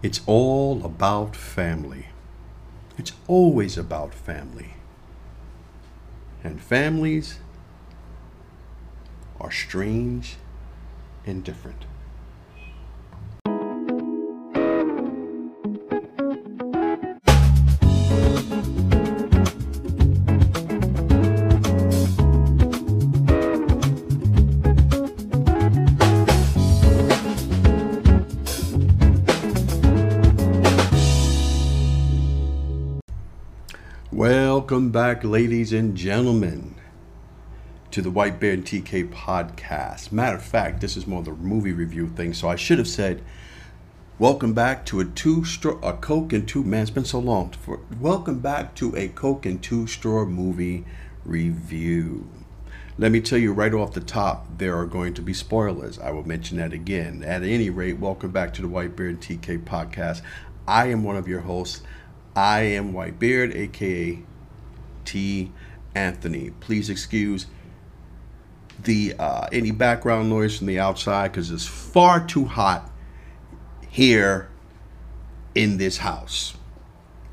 [0.00, 2.06] It's all about family.
[2.96, 4.74] It's always about family.
[6.44, 7.40] And families
[9.40, 10.36] are strange
[11.26, 11.84] and different.
[34.78, 36.76] Welcome back, ladies and gentlemen,
[37.90, 40.12] to the Whitebeard and TK podcast.
[40.12, 43.20] Matter of fact, this is more the movie review thing, so I should have said,
[44.20, 47.50] "Welcome back to a two straw, a Coke and two Man, it's been so long.
[47.60, 50.84] For welcome back to a Coke and two straw movie
[51.24, 52.28] review.
[52.98, 55.98] Let me tell you right off the top, there are going to be spoilers.
[55.98, 57.24] I will mention that again.
[57.24, 60.22] At any rate, welcome back to the Whitebeard and TK podcast.
[60.68, 61.82] I am one of your hosts.
[62.36, 64.22] I am Whitebeard, aka
[65.08, 65.50] T.
[65.94, 66.50] Anthony.
[66.60, 67.46] Please excuse
[68.84, 72.90] the uh, any background noise from the outside because it's far too hot
[73.88, 74.50] here
[75.54, 76.56] in this house.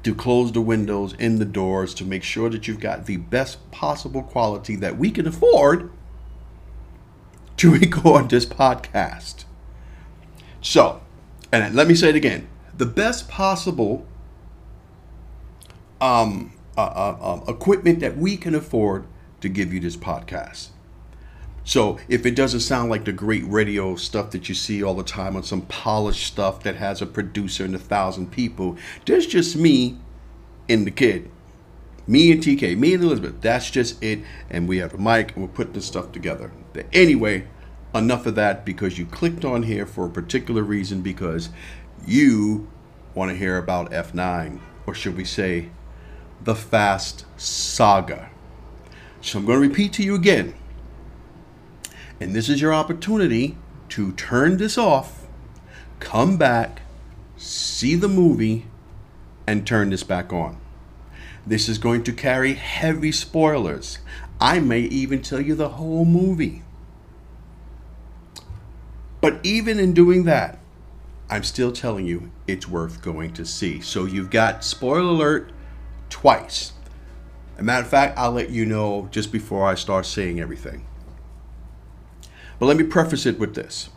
[0.04, 3.70] To close the windows and the doors to make sure that you've got the best
[3.72, 5.92] possible quality that we can afford
[7.58, 9.44] to record this podcast.
[10.62, 11.02] So,
[11.52, 14.06] and let me say it again the best possible
[16.02, 19.06] um, uh, uh, um, equipment that we can afford
[19.42, 20.70] to give you this podcast.
[21.64, 25.04] So if it doesn't sound like the great radio stuff that you see all the
[25.04, 29.56] time on some polished stuff that has a producer and a thousand people, there's just
[29.56, 29.98] me
[30.70, 31.32] and the kid.
[32.08, 33.42] Me and TK, me and Elizabeth.
[33.42, 34.20] That's just it.
[34.50, 36.52] And we have a mic and we're putting this stuff together.
[36.74, 37.48] But anyway,
[37.96, 41.50] enough of that because you clicked on here for a particular reason because
[42.06, 42.68] you
[43.16, 45.70] want to hear about F9, or should we say
[46.44, 48.30] the Fast Saga.
[49.22, 50.54] So I'm going to repeat to you again.
[52.20, 53.58] And this is your opportunity
[53.90, 55.28] to turn this off,
[56.00, 56.82] come back,
[57.38, 58.66] see the movie,
[59.48, 60.58] and turn this back on.
[61.46, 64.00] This is going to carry heavy spoilers.
[64.40, 66.64] I may even tell you the whole movie.
[69.22, 70.60] But even in doing that,
[71.30, 73.82] I'm still telling you it's worth going to see.
[73.82, 75.52] So you've got spoiler alert
[76.10, 76.74] twice.
[77.56, 80.86] As a matter of fact, I'll let you know just before I start saying everything.
[82.60, 83.90] But let me preface it with this.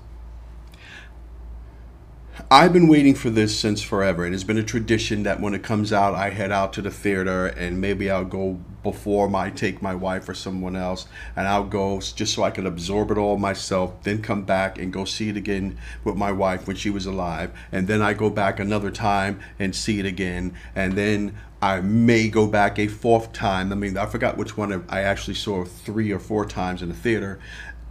[2.50, 5.62] I've been waiting for this since forever, and it's been a tradition that when it
[5.62, 9.82] comes out, I head out to the theater, and maybe I'll go before my take
[9.82, 11.04] my wife or someone else,
[11.36, 14.90] and I'll go just so I can absorb it all myself, then come back and
[14.90, 18.30] go see it again with my wife when she was alive, and then I go
[18.30, 23.34] back another time and see it again, and then I may go back a fourth
[23.34, 23.72] time.
[23.72, 26.94] I mean, I forgot which one I actually saw three or four times in the
[26.94, 27.40] theater.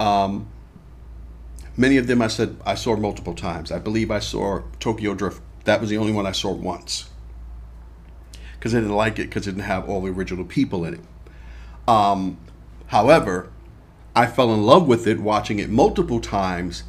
[0.00, 0.48] Um,
[1.78, 3.70] Many of them I said I saw multiple times.
[3.70, 5.40] I believe I saw Tokyo Drift.
[5.62, 7.08] That was the only one I saw once.
[8.54, 11.00] Because I didn't like it because it didn't have all the original people in it.
[11.86, 12.38] Um,
[12.88, 13.52] however,
[14.16, 16.82] I fell in love with it watching it multiple times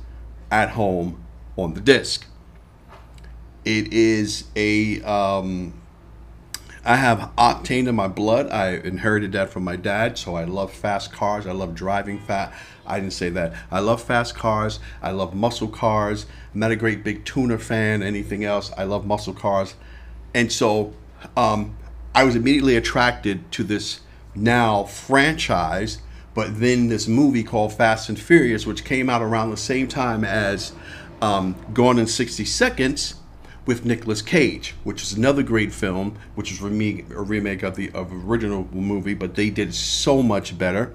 [0.49, 1.23] at home
[1.55, 2.25] on the disc.
[3.65, 5.79] It is a um,
[6.83, 8.49] I have octane in my blood.
[8.49, 11.45] I inherited that from my dad, so I love fast cars.
[11.45, 12.57] I love driving fast.
[12.89, 13.53] I didn't say that.
[13.71, 14.79] I love fast cars.
[15.01, 16.25] I love muscle cars.
[16.53, 18.71] I'm not a great big tuner fan, anything else.
[18.77, 19.75] I love muscle cars.
[20.33, 20.93] And so
[21.37, 21.75] um,
[22.13, 24.01] I was immediately attracted to this
[24.35, 25.99] now franchise,
[26.33, 30.23] but then this movie called Fast and Furious, which came out around the same time
[30.23, 30.73] as
[31.21, 33.15] um, Gone in 60 Seconds
[33.65, 38.11] with Nicolas Cage, which is another great film, which is a remake of the of
[38.27, 40.91] original movie, but they did so much better.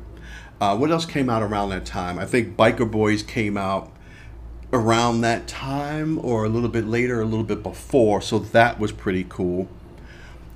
[0.60, 2.18] Uh, what else came out around that time?
[2.18, 3.92] I think Biker Boys came out
[4.72, 8.20] around that time, or a little bit later, a little bit before.
[8.20, 9.68] So that was pretty cool.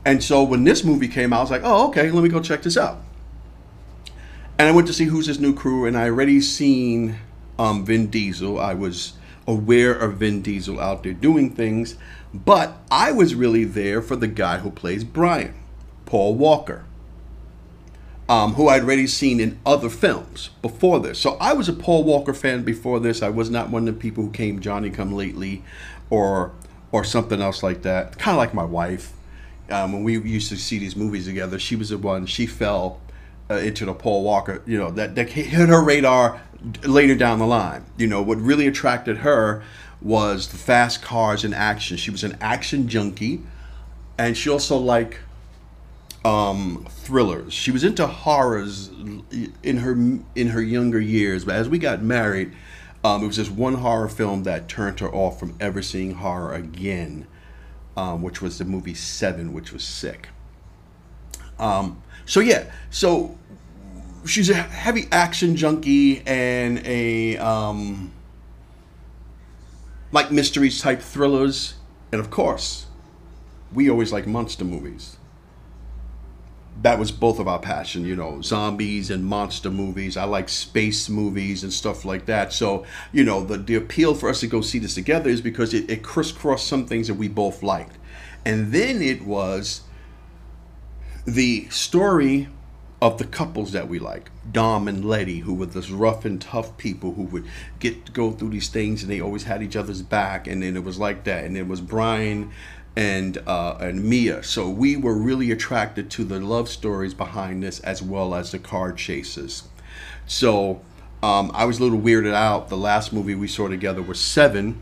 [0.04, 2.40] And so when this movie came out, I was like, oh, okay, let me go
[2.40, 3.00] check this out.
[4.58, 7.16] And I went to see who's This new crew, and I already seen
[7.58, 8.58] um, Vin Diesel.
[8.58, 9.12] I was
[9.46, 11.96] aware of Vin Diesel out there doing things,
[12.34, 15.54] but I was really there for the guy who plays Brian,
[16.06, 16.84] Paul Walker,
[18.28, 21.18] um, who I'd already seen in other films before this.
[21.18, 23.22] So I was a Paul Walker fan before this.
[23.22, 25.62] I was not one of the people who came Johnny Come Lately
[26.10, 26.52] or
[26.90, 28.18] or something else like that.
[28.18, 29.12] Kind of like my wife.
[29.70, 32.24] Um, when we used to see these movies together, she was the one.
[32.24, 33.00] She fell
[33.50, 34.62] uh, into the Paul Walker.
[34.66, 36.40] You know that that hit her radar
[36.84, 37.84] later down the line.
[37.96, 39.62] You know, what really attracted her
[40.00, 41.96] was the fast cars and action.
[41.96, 43.42] She was an action junkie,
[44.18, 45.18] and she also liked
[46.24, 47.52] um, thrillers.
[47.52, 48.88] She was into horrors
[49.62, 49.92] in her
[50.34, 52.52] in her younger years, but as we got married,
[53.04, 56.54] um, it was just one horror film that turned her off from ever seeing horror
[56.54, 57.26] again,
[57.96, 60.28] um, which was the movie Seven, which was sick.
[61.58, 63.38] Um, so yeah, so
[64.26, 68.12] she's a heavy action junkie and a um,
[70.12, 71.74] like mysteries type thrillers,
[72.10, 72.86] and of course,
[73.72, 75.17] we always like monster movies.
[76.82, 80.16] That was both of our passion, you know, zombies and monster movies.
[80.16, 82.52] I like space movies and stuff like that.
[82.52, 85.74] So, you know, the, the appeal for us to go see this together is because
[85.74, 87.96] it, it crisscrossed some things that we both liked.
[88.44, 89.82] And then it was
[91.26, 92.48] the story
[93.00, 96.76] of the couples that we like, Dom and Letty, who were this rough and tough
[96.78, 97.46] people who would
[97.78, 100.82] get go through these things and they always had each other's back, and then it
[100.82, 101.44] was like that.
[101.44, 102.50] And it was Brian
[102.96, 104.42] and uh, and Mia.
[104.42, 108.58] So we were really attracted to the love stories behind this as well as the
[108.58, 109.64] car chases.
[110.26, 110.80] So
[111.22, 112.68] um, I was a little weirded out.
[112.68, 114.80] The last movie we saw together was Seven,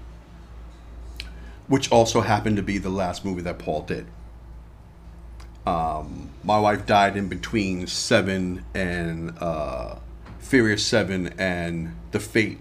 [1.67, 4.07] which also happened to be the last movie that Paul did.
[5.67, 9.97] Um, my wife died in between Seven and uh,
[10.39, 12.61] Furious Seven and The Fate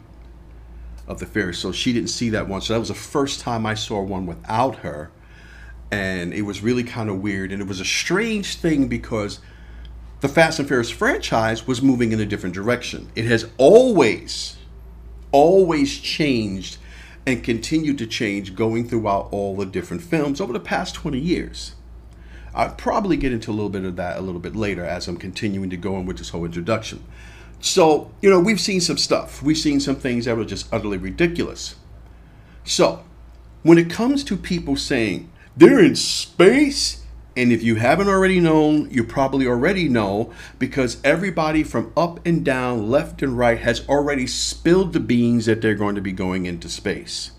[1.07, 1.59] of the Furious.
[1.59, 2.61] So she didn't see that one.
[2.61, 5.11] So that was the first time I saw one without her.
[5.91, 7.51] And it was really kind of weird.
[7.51, 9.39] And it was a strange thing because
[10.21, 13.11] the Fast and Furious franchise was moving in a different direction.
[13.15, 14.57] It has always,
[15.31, 16.77] always changed
[17.25, 21.75] and continued to change going throughout all the different films over the past 20 years.
[22.53, 25.17] I'll probably get into a little bit of that a little bit later as I'm
[25.17, 27.03] continuing to go on with this whole introduction.
[27.59, 29.41] So, you know, we've seen some stuff.
[29.41, 31.75] We've seen some things that were just utterly ridiculous.
[32.63, 33.03] So,
[33.63, 37.03] when it comes to people saying they're in space,
[37.37, 42.43] and if you haven't already known, you probably already know because everybody from up and
[42.43, 46.45] down, left and right has already spilled the beans that they're going to be going
[46.45, 47.31] into space.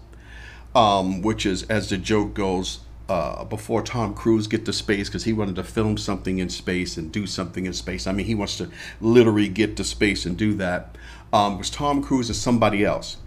[0.74, 5.24] Um, which is, as the joke goes, uh, before Tom Cruise get to space because
[5.24, 8.06] he wanted to film something in space and do something in space.
[8.06, 8.70] I mean, he wants to
[9.00, 10.96] literally get to space and do that.
[11.32, 13.18] Um, was Tom Cruise is somebody else.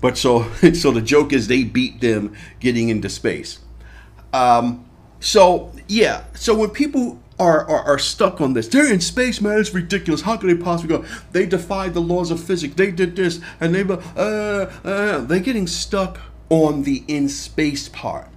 [0.00, 3.60] But so so the joke is they beat them getting into space.
[4.36, 4.88] Um,
[5.20, 9.58] so yeah, so when people are, are, are stuck on this, they're in space, man.
[9.58, 10.22] It's ridiculous.
[10.22, 11.04] How could they possibly go?
[11.32, 12.74] They defied the laws of physics.
[12.74, 18.28] They did this, and they uh, uh, they're getting stuck on the in space part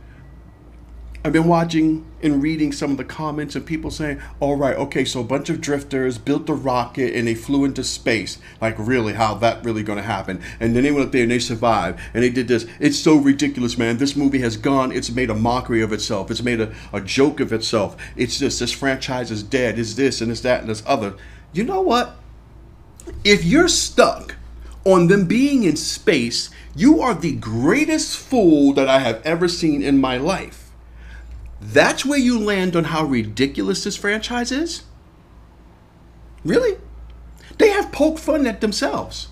[1.23, 5.05] I've been watching and reading some of the comments and people saying, all right, okay,
[5.05, 8.37] so a bunch of drifters built a rocket and they flew into space.
[8.61, 10.41] Like, really, how that really going to happen?
[10.59, 12.65] And then they went up there and they survived and they did this.
[12.79, 13.97] It's so ridiculous, man.
[13.97, 16.29] This movie has gone, it's made a mockery of itself.
[16.31, 17.95] It's made a, a joke of itself.
[18.15, 19.79] It's this, this franchise is dead.
[19.79, 21.15] It's this and it's that and this other.
[21.53, 22.15] You know what?
[23.23, 24.35] If you're stuck
[24.85, 29.81] on them being in space, you are the greatest fool that I have ever seen
[29.81, 30.68] in my life
[31.61, 34.83] that's where you land on how ridiculous this franchise is?
[36.43, 36.77] Really?
[37.57, 39.27] They have poked fun at themselves.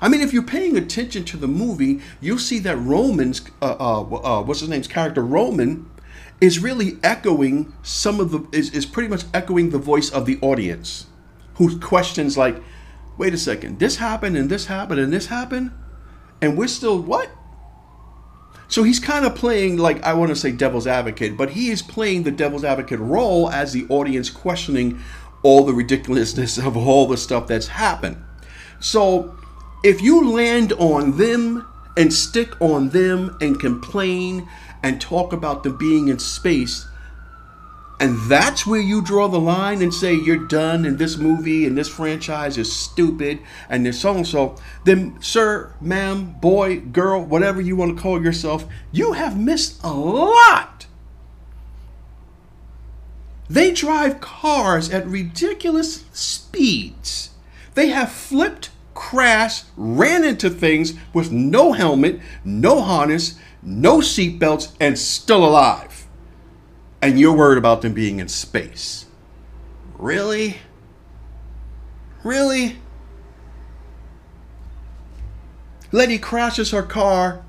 [0.00, 4.00] I mean, if you're paying attention to the movie, you'll see that Roman's, uh, uh,
[4.00, 5.88] uh, what's his name's character, Roman,
[6.40, 10.38] is really echoing some of the, is, is pretty much echoing the voice of the
[10.40, 11.06] audience
[11.54, 12.56] who questions like,
[13.16, 15.70] wait a second, this happened and this happened and this happened?
[16.40, 17.30] And we're still what?
[18.72, 21.82] So he's kind of playing, like, I want to say devil's advocate, but he is
[21.82, 24.98] playing the devil's advocate role as the audience questioning
[25.42, 28.16] all the ridiculousness of all the stuff that's happened.
[28.80, 29.36] So
[29.84, 31.66] if you land on them
[31.98, 34.48] and stick on them and complain
[34.82, 36.86] and talk about them being in space,
[38.02, 41.78] and that's where you draw the line and say you're done and this movie and
[41.78, 47.60] this franchise is stupid and this so and so, then, sir, ma'am, boy, girl, whatever
[47.60, 50.86] you want to call yourself, you have missed a lot.
[53.48, 57.30] They drive cars at ridiculous speeds.
[57.74, 64.98] They have flipped, crashed, ran into things with no helmet, no harness, no seatbelts, and
[64.98, 65.91] still alive
[67.02, 69.06] and you're worried about them being in space.
[69.98, 70.58] Really?
[72.22, 72.76] Really?
[75.90, 77.44] Letty crashes her car,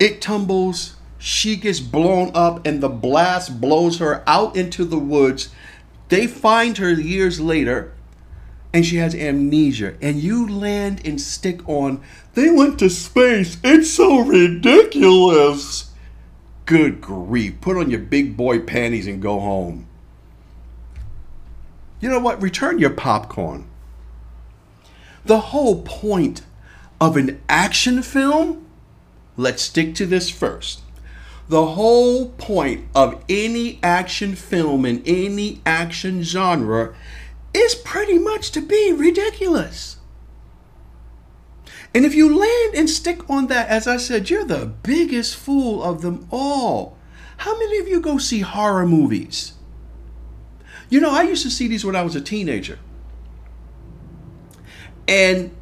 [0.00, 5.50] it tumbles, she gets blown up, and the blast blows her out into the woods.
[6.08, 7.92] They find her years later,
[8.72, 12.02] and she has amnesia, and you land and stick on,
[12.34, 13.58] they went to space.
[13.62, 15.85] It's so ridiculous.
[16.66, 17.60] Good grief.
[17.60, 19.86] Put on your big boy panties and go home.
[22.00, 22.42] You know what?
[22.42, 23.68] Return your popcorn.
[25.24, 26.42] The whole point
[27.00, 28.66] of an action film,
[29.36, 30.80] let's stick to this first.
[31.48, 36.94] The whole point of any action film in any action genre
[37.54, 39.98] is pretty much to be ridiculous.
[41.96, 45.82] And if you land and stick on that, as I said, you're the biggest fool
[45.82, 46.98] of them all.
[47.38, 49.54] How many of you go see horror movies?
[50.90, 52.78] You know, I used to see these when I was a teenager.
[55.08, 55.56] And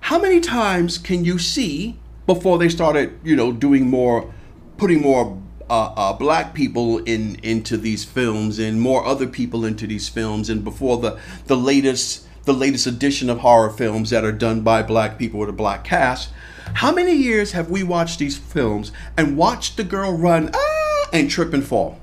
[0.00, 4.34] how many times can you see before they started, you know, doing more,
[4.78, 9.86] putting more uh, uh, black people in into these films and more other people into
[9.86, 14.32] these films, and before the the latest the latest edition of horror films that are
[14.32, 16.30] done by black people with a black cast.
[16.76, 21.30] How many years have we watched these films and watched the girl run ah, and
[21.30, 22.00] trip and fall?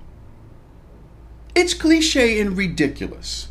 [1.56, 3.48] It's cliche and ridiculous.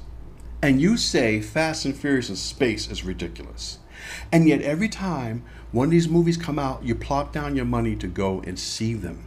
[0.63, 3.81] And you say Fast and Furious in space is ridiculous.
[4.31, 7.97] And yet every time one of these movies come out, you plop down your money
[7.97, 9.25] to go and see them.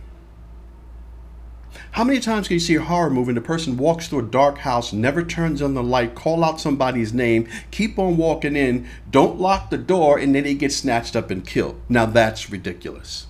[1.91, 4.23] How many times can you see a horror movie and the person walks through a
[4.23, 8.87] dark house, never turns on the light, call out somebody's name, keep on walking in,
[9.09, 11.79] don't lock the door, and then he gets snatched up and killed?
[11.89, 13.27] Now that's ridiculous.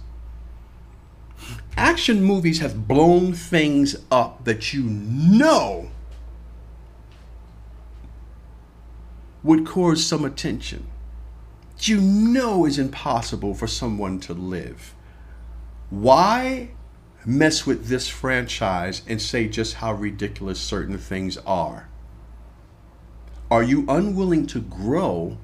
[1.76, 5.92] Action movies have blown things up that you know
[9.44, 10.88] would cause some attention.
[11.80, 14.96] You know is impossible for someone to live.
[15.90, 16.72] Why
[17.28, 21.90] mess with this franchise and say just how ridiculous certain things are?
[23.52, 25.38] Are you unwilling to grow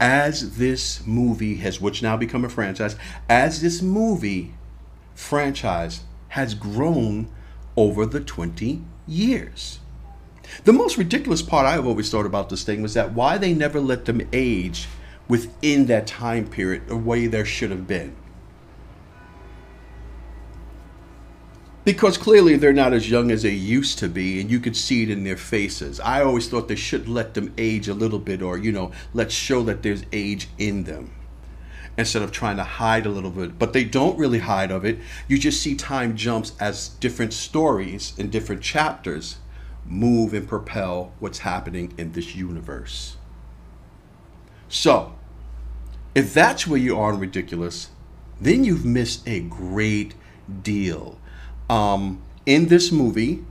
[0.00, 2.96] as this movie has, which now become a franchise,
[3.28, 4.54] as this movie
[5.14, 7.28] franchise has grown
[7.76, 9.80] over the 20 years?
[10.64, 13.80] The most ridiculous part I've always thought about this thing was that why they never
[13.80, 14.88] let them age
[15.28, 18.16] within that time period the way there should have been.
[21.84, 25.02] Because clearly they're not as young as they used to be and you could see
[25.02, 26.00] it in their faces.
[26.00, 29.34] I always thought they should let them age a little bit or you know let's
[29.34, 31.12] show that there's age in them
[31.96, 33.58] instead of trying to hide a little bit.
[33.58, 34.98] But they don't really hide of it.
[35.28, 39.36] You just see time jumps as different stories and different chapters
[39.86, 43.16] move and propel what's happening in this universe.
[44.68, 45.14] So
[46.14, 47.90] if that's where you are in ridiculous
[48.40, 50.14] then you've missed a great
[50.62, 51.18] deal
[51.68, 53.44] um, in this movie,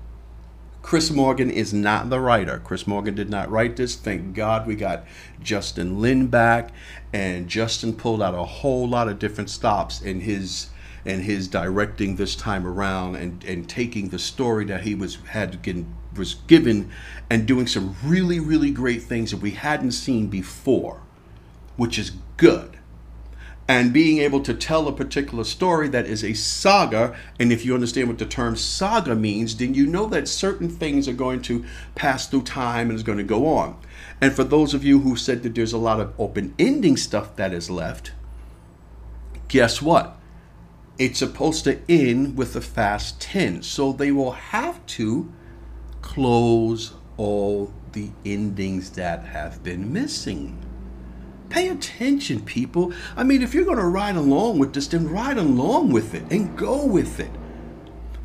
[0.81, 2.61] Chris Morgan is not the writer.
[2.63, 3.95] Chris Morgan did not write this.
[3.95, 5.05] Thank God we got
[5.41, 6.71] Justin Lin back,
[7.13, 10.67] and Justin pulled out a whole lot of different stops in his
[11.05, 15.61] in his directing this time around, and and taking the story that he was had
[15.61, 16.91] get, was given,
[17.29, 21.01] and doing some really really great things that we hadn't seen before,
[21.77, 22.77] which is good
[23.73, 27.17] and being able to tell a particular story that is a saga.
[27.39, 31.07] And if you understand what the term saga means, then you know that certain things
[31.07, 31.65] are going to
[31.95, 33.75] pass through time and is going to go on.
[34.21, 37.35] And for those of you who said that there's a lot of open ending stuff
[37.37, 38.11] that is left,
[39.47, 40.19] guess what?
[40.99, 43.63] It's supposed to end with a fast 10.
[43.63, 45.33] So they will have to
[46.03, 50.63] close all the endings that have been missing.
[51.53, 52.91] Pay attention, people.
[53.15, 56.23] I mean, if you're going to ride along with this, then ride along with it
[56.31, 57.29] and go with it.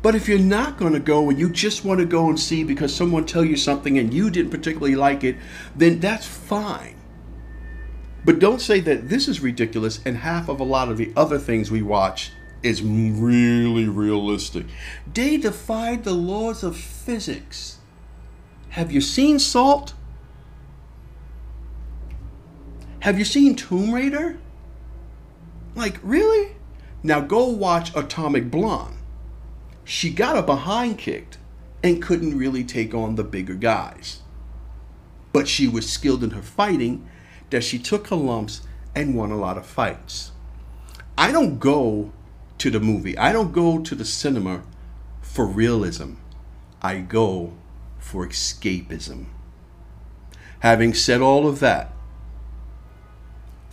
[0.01, 2.63] But if you're not going to go and you just want to go and see
[2.63, 5.35] because someone tell you something and you didn't particularly like it,
[5.75, 6.95] then that's fine.
[8.25, 11.37] But don't say that this is ridiculous and half of a lot of the other
[11.37, 12.31] things we watch
[12.63, 14.65] is really realistic.
[15.13, 17.77] They defied the laws of physics.
[18.69, 19.93] Have you seen Salt?
[23.01, 24.37] Have you seen Tomb Raider?
[25.73, 26.55] Like, really?
[27.01, 28.97] Now go watch Atomic Blonde.
[29.85, 31.37] She got a behind kicked
[31.81, 34.21] and couldn't really take on the bigger guys.
[35.31, 37.09] But she was skilled in her fighting
[37.51, 38.61] that she took her lumps
[38.93, 40.31] and won a lot of fights.
[41.17, 42.11] I don't go
[42.57, 44.63] to the movie, I don't go to the cinema
[45.21, 46.15] for realism.
[46.81, 47.53] I go
[47.97, 49.27] for escapism.
[50.59, 51.93] Having said all of that,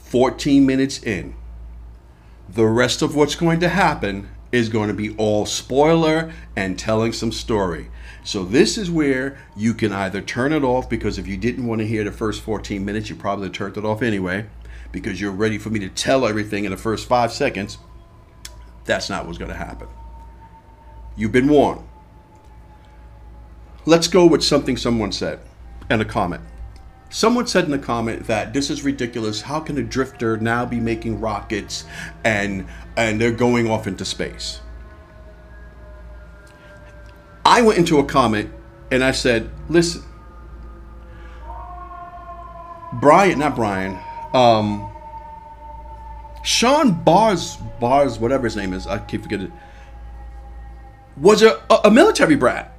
[0.07, 1.35] 14 minutes in.
[2.49, 7.13] The rest of what's going to happen is going to be all spoiler and telling
[7.13, 7.91] some story.
[8.23, 11.81] So this is where you can either turn it off because if you didn't want
[11.81, 14.47] to hear the first 14 minutes, you probably turned it off anyway
[14.93, 17.79] because you're ready for me to tell everything in the first five seconds.
[18.85, 19.89] That's not what's going to happen.
[21.17, 21.83] You've been warned.
[23.85, 25.41] Let's go with something someone said
[25.91, 26.43] and a comment.
[27.09, 29.43] Someone said in the comment that this is ridiculous.
[29.43, 31.85] How can a drifter now be making rockets
[32.25, 34.61] and and they're going off into space?
[37.45, 38.53] I went into a comment
[38.91, 40.03] and I said, "Listen,
[42.95, 43.99] Brian, not Brian,
[44.33, 44.91] um,
[46.43, 49.53] Sean Bars, Bars, whatever his name is, I keep forgetting,
[51.17, 52.76] was a, a military brat.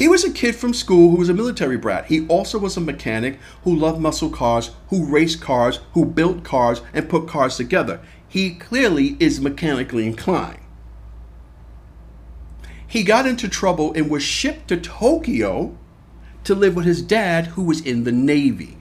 [0.00, 2.06] He was a kid from school who was a military brat.
[2.06, 6.80] He also was a mechanic who loved muscle cars, who raced cars, who built cars,
[6.94, 8.00] and put cars together.
[8.26, 10.60] He clearly is mechanically inclined.
[12.86, 15.76] He got into trouble and was shipped to Tokyo
[16.44, 18.78] to live with his dad, who was in the Navy.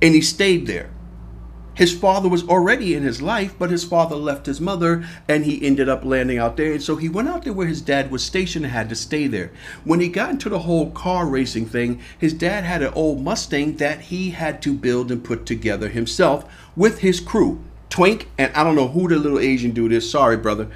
[0.00, 0.90] And he stayed there.
[1.78, 5.64] His father was already in his life, but his father left his mother and he
[5.64, 6.72] ended up landing out there.
[6.72, 9.28] And so he went out there where his dad was stationed and had to stay
[9.28, 9.52] there.
[9.84, 13.76] When he got into the whole car racing thing, his dad had an old Mustang
[13.76, 16.44] that he had to build and put together himself
[16.74, 17.62] with his crew.
[17.90, 20.10] Twink, and I don't know who the little Asian dude is.
[20.10, 20.68] Sorry, brother.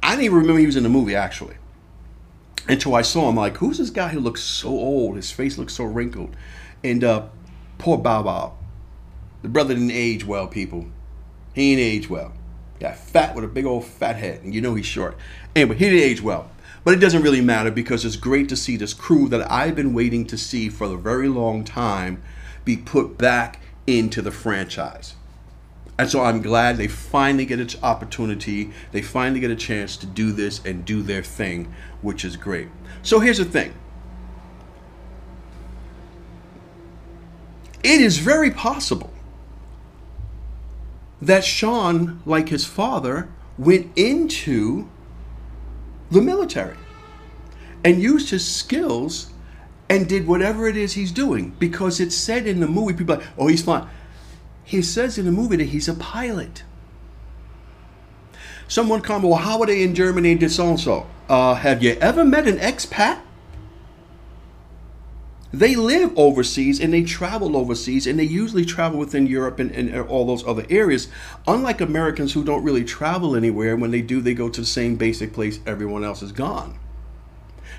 [0.00, 1.56] I didn't even remember he was in the movie actually.
[2.68, 5.16] Until I saw him, like, who's this guy who looks so old?
[5.16, 6.36] His face looks so wrinkled.
[6.84, 7.26] And uh,
[7.78, 8.58] poor Bow Wow
[9.46, 10.86] the brother didn't age well, people.
[11.54, 12.32] He ain't age well.
[12.80, 15.16] Got fat with a big old fat head, and you know he's short.
[15.54, 16.50] Anyway, he didn't age well.
[16.82, 19.94] But it doesn't really matter because it's great to see this crew that I've been
[19.94, 22.24] waiting to see for a very long time
[22.64, 25.14] be put back into the franchise.
[25.96, 28.72] And so I'm glad they finally get an opportunity.
[28.90, 31.72] They finally get a chance to do this and do their thing,
[32.02, 32.66] which is great.
[33.04, 33.74] So here's the thing
[37.84, 39.12] it is very possible
[41.20, 44.88] that Sean, like his father, went into
[46.10, 46.76] the military
[47.84, 49.32] and used his skills
[49.88, 53.26] and did whatever it is he's doing because it's said in the movie people like
[53.38, 53.88] oh he's fine.
[54.64, 56.64] He says in the movie that he's a pilot.
[58.68, 61.92] Someone comment well how are they in germany did so and so uh, have you
[62.00, 63.20] ever met an expat
[65.58, 69.96] they live overseas and they travel overseas and they usually travel within Europe and, and,
[70.08, 71.08] all those other areas.
[71.46, 74.96] Unlike Americans who don't really travel anywhere, when they do, they go to the same
[74.96, 76.78] basic place everyone else is gone.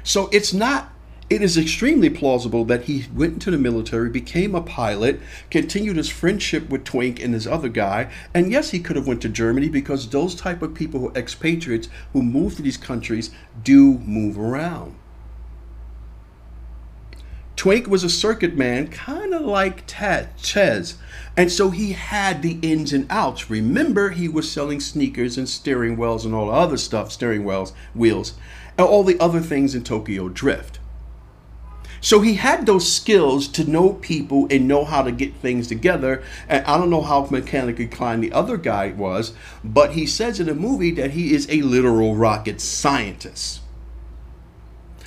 [0.04, 0.92] So it's not,
[1.30, 5.20] it is extremely plausible that he went into the military, became a pilot,
[5.52, 8.10] continued his friendship with Twink and his other guy.
[8.34, 11.90] And yes, he could have went to Germany because those type of people who expatriates
[12.14, 13.30] who move to these countries
[13.64, 14.96] do move around.
[17.58, 20.98] Twink was a circuit man, kind of like Ted, Ches.
[21.36, 23.50] And so he had the ins and outs.
[23.50, 27.74] Remember, he was selling sneakers and steering wheels and all the other stuff, steering wheels,
[27.96, 28.36] wheels,
[28.78, 30.80] and all the other things in Tokyo Drift.
[32.00, 36.22] So he had those skills to know people and know how to get things together.
[36.48, 40.46] And I don't know how mechanically inclined the other guy was, but he says in
[40.46, 43.62] the movie that he is a literal rocket scientist.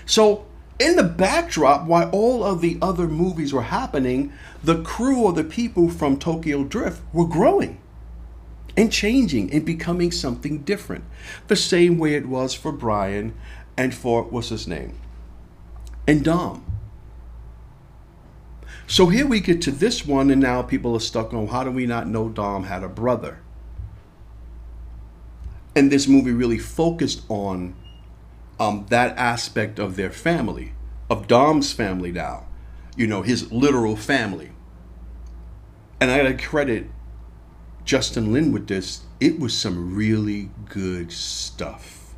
[0.04, 0.46] So
[0.80, 4.32] in the backdrop, while all of the other movies were happening,
[4.64, 7.78] the crew or the people from Tokyo Drift were growing
[8.76, 11.04] and changing and becoming something different.
[11.48, 13.34] The same way it was for Brian
[13.76, 14.98] and for, what's his name?
[16.08, 16.64] And Dom.
[18.86, 21.70] So here we get to this one, and now people are stuck on how do
[21.70, 23.40] we not know Dom had a brother?
[25.76, 27.74] And this movie really focused on
[28.60, 30.74] um, that aspect of their family,
[31.08, 32.46] of Dom's family now,
[32.94, 34.50] you know, his literal family.
[35.98, 36.86] And I gotta credit
[37.84, 39.00] Justin Lin with this.
[39.18, 42.14] It was some really good stuff.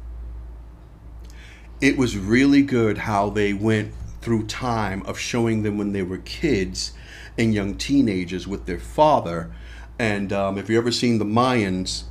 [1.81, 6.19] It was really good how they went through time of showing them when they were
[6.19, 6.93] kids
[7.39, 9.53] and young teenagers with their father.
[9.99, 12.05] And um, if you've ever seen the Mayans,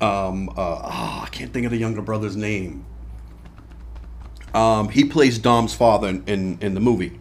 [0.00, 2.84] um, uh, oh, I can't think of the younger brother's name.
[4.52, 7.20] Um, he plays Dom's father in, in, in the movie,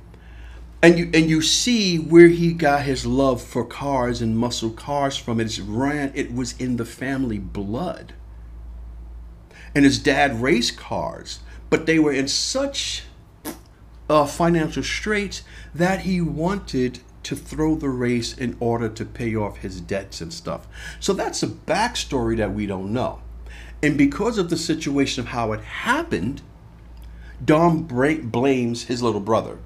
[0.81, 5.17] and you and you see where he got his love for cars and muscle cars
[5.17, 5.39] from.
[5.39, 6.11] It ran.
[6.13, 8.13] It was in the family blood.
[9.75, 11.39] And his dad raced cars,
[11.71, 13.05] but they were in such
[14.07, 15.41] uh, financial straits
[15.73, 20.33] that he wanted to throw the race in order to pay off his debts and
[20.33, 20.67] stuff.
[20.99, 23.21] So that's a backstory that we don't know.
[23.81, 26.41] And because of the situation of how it happened,
[27.43, 29.57] Dom blames his little brother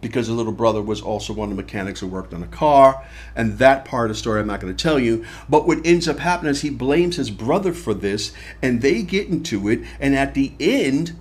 [0.00, 3.04] because his little brother was also one of the mechanics who worked on a car.
[3.34, 5.24] And that part of the story I'm not going to tell you.
[5.48, 9.28] But what ends up happening is he blames his brother for this, and they get
[9.28, 9.80] into it.
[10.00, 11.16] And at the end,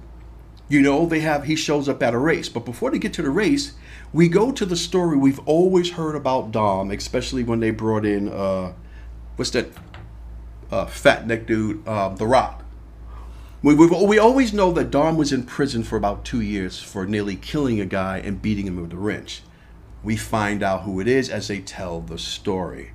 [0.69, 2.49] you know, they have he shows up at a race.
[2.49, 3.73] But before they get to the race,
[4.13, 8.29] we go to the story we've always heard about Dom, especially when they brought in
[8.29, 8.73] uh,
[9.35, 9.67] what's that
[10.71, 12.63] uh, fat neck dude, uh, The Rock.
[13.63, 17.35] We, we always know that Dom was in prison for about two years for nearly
[17.35, 19.41] killing a guy and beating him with a wrench.
[20.03, 22.91] We find out who it is as they tell the story.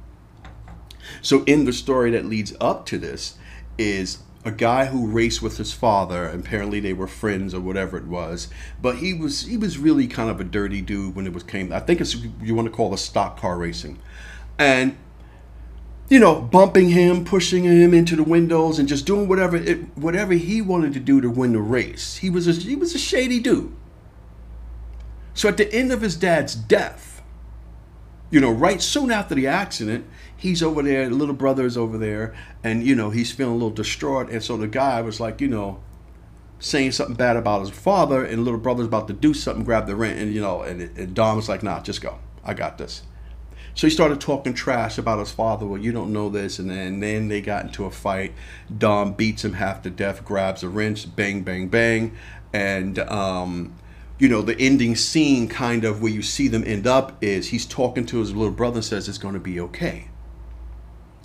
[1.20, 3.37] So, in the story that leads up to this,
[3.77, 6.26] is a guy who raced with his father.
[6.26, 8.48] Apparently, they were friends or whatever it was.
[8.81, 11.72] But he was he was really kind of a dirty dude when it was came.
[11.72, 13.98] I think it's you want to call it stock car racing,
[14.59, 14.96] and
[16.09, 20.35] you know, bumping him, pushing him into the windows, and just doing whatever it, whatever
[20.35, 22.16] he wanted to do to win the race.
[22.16, 23.74] He was a, he was a shady dude.
[25.35, 27.22] So at the end of his dad's death,
[28.31, 30.07] you know, right soon after the accident,
[30.42, 33.70] he's over there, the little brother's over there, and you know, he's feeling a little
[33.70, 34.28] distraught.
[34.28, 35.81] And so the guy was like, you know,
[36.59, 39.94] saying something bad about his father, and little brother's about to do something, grab the
[39.94, 42.18] rent, and you know, and, and Dom was like, nah, just go.
[42.44, 43.02] I got this.
[43.74, 45.64] So he started talking trash about his father.
[45.64, 48.35] Well, you don't know this, and then, and then they got into a fight.
[48.76, 52.16] Dom beats him half to death, grabs a wrench, bang, bang, bang,
[52.52, 53.74] and um,
[54.18, 57.64] you know the ending scene, kind of where you see them end up, is he's
[57.64, 60.09] talking to his little brother, and says it's going to be okay.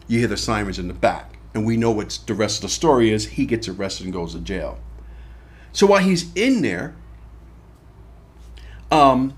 [0.08, 2.70] You hear the sirens in the back, and we know what the rest of the
[2.70, 3.28] story is.
[3.28, 4.80] He gets arrested and goes to jail.
[5.74, 6.96] So while he's in there,
[8.92, 9.38] um,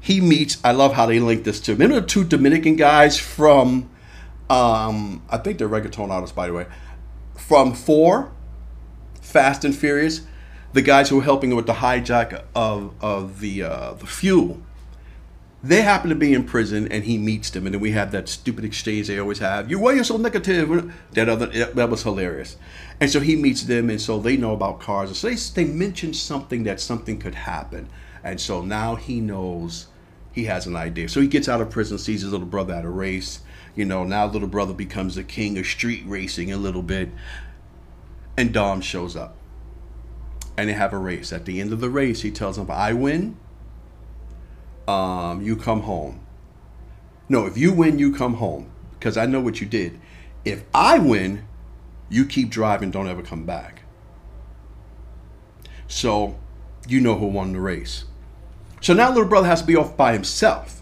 [0.00, 0.58] he meets.
[0.64, 1.72] I love how they link this to.
[1.72, 3.90] Remember the two Dominican guys from,
[4.48, 6.66] um, I think they're reggaeton artists, by the way,
[7.36, 8.32] from Four,
[9.20, 10.22] Fast and Furious,
[10.72, 14.62] the guys who were helping with the hijack of of the uh, the fuel.
[15.66, 18.28] They happen to be in prison, and he meets them, and then we have that
[18.28, 19.68] stupid exchange they always have.
[19.68, 20.94] You why you're so negative?
[21.12, 22.56] That other that was hilarious,
[23.00, 25.72] and so he meets them, and so they know about cars, and so they they
[25.72, 27.88] mention something that something could happen,
[28.22, 29.88] and so now he knows
[30.30, 31.08] he has an idea.
[31.08, 33.40] So he gets out of prison, sees his little brother at a race.
[33.74, 37.08] You know, now little brother becomes the king of street racing a little bit.
[38.36, 39.36] And Dom shows up.
[40.58, 41.32] And they have a race.
[41.32, 43.38] At the end of the race, he tells him, I win,
[44.88, 46.20] um, you come home.
[47.28, 48.70] No, if you win, you come home.
[48.92, 50.00] Because I know what you did.
[50.44, 51.46] If I win,
[52.08, 53.82] you keep driving, don't ever come back.
[55.88, 56.38] So
[56.88, 58.04] you know who won the race.
[58.80, 60.75] So now little brother has to be off by himself.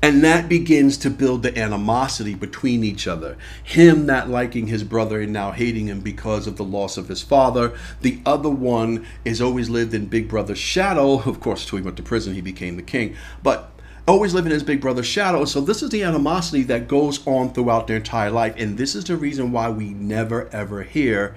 [0.00, 3.36] And that begins to build the animosity between each other.
[3.64, 7.20] Him not liking his brother and now hating him because of the loss of his
[7.20, 7.76] father.
[8.02, 11.22] The other one is always lived in Big Brother's shadow.
[11.28, 13.16] Of course, until he went to prison, he became the king.
[13.42, 13.72] But
[14.08, 15.44] always living in his big brother's shadow.
[15.44, 18.54] So this is the animosity that goes on throughout their entire life.
[18.56, 21.36] And this is the reason why we never ever hear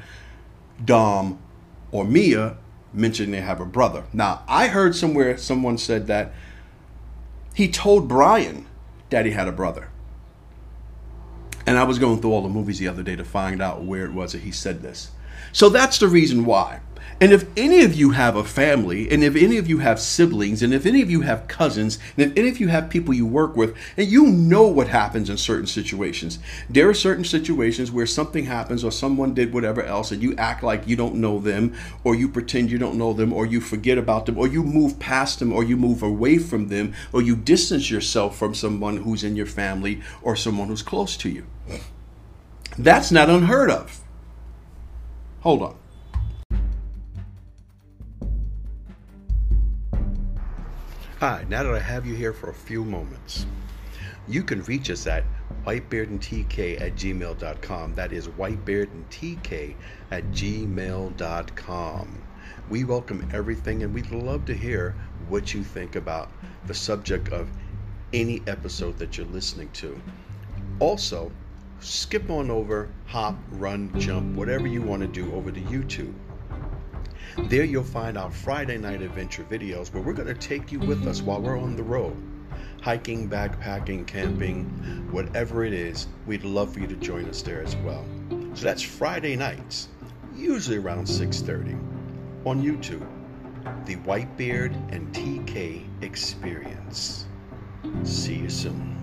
[0.83, 1.39] Dom
[1.91, 2.57] or Mia
[2.93, 4.05] mentioning they have a brother.
[4.13, 6.33] Now, I heard somewhere someone said that
[7.53, 8.65] he told Brian
[9.25, 9.89] he had a brother.
[11.65, 14.05] And I was going through all the movies the other day to find out where
[14.05, 15.11] it was that he said this.
[15.51, 16.79] So that's the reason why.
[17.21, 20.63] And if any of you have a family, and if any of you have siblings,
[20.63, 23.27] and if any of you have cousins, and if any of you have people you
[23.27, 28.07] work with, and you know what happens in certain situations, there are certain situations where
[28.07, 31.75] something happens or someone did whatever else, and you act like you don't know them,
[32.03, 34.97] or you pretend you don't know them, or you forget about them, or you move
[34.97, 39.23] past them, or you move away from them, or you distance yourself from someone who's
[39.23, 41.45] in your family or someone who's close to you.
[42.79, 44.01] That's not unheard of.
[45.41, 45.80] Hold on.
[51.21, 53.45] Hi, now that I have you here for a few moments,
[54.27, 55.23] you can reach us at
[55.67, 57.93] whitebeardandtk at gmail.com.
[57.93, 59.75] That is whitebeardandtk
[60.09, 62.23] at gmail.com.
[62.71, 64.95] We welcome everything and we'd love to hear
[65.29, 66.31] what you think about
[66.65, 67.47] the subject of
[68.13, 70.01] any episode that you're listening to.
[70.79, 71.31] Also,
[71.81, 76.15] skip on over, hop, run, jump, whatever you want to do over to YouTube.
[77.37, 81.07] There you'll find our Friday night adventure videos where we're going to take you with
[81.07, 82.15] us while we're on the road.
[82.81, 84.65] Hiking, backpacking, camping,
[85.11, 88.05] whatever it is, we'd love for you to join us there as well.
[88.53, 89.87] So that's Friday nights,
[90.35, 91.77] usually around 6:30
[92.45, 93.07] on YouTube.
[93.85, 97.27] The Whitebeard and TK Experience.
[98.03, 98.97] See you soon.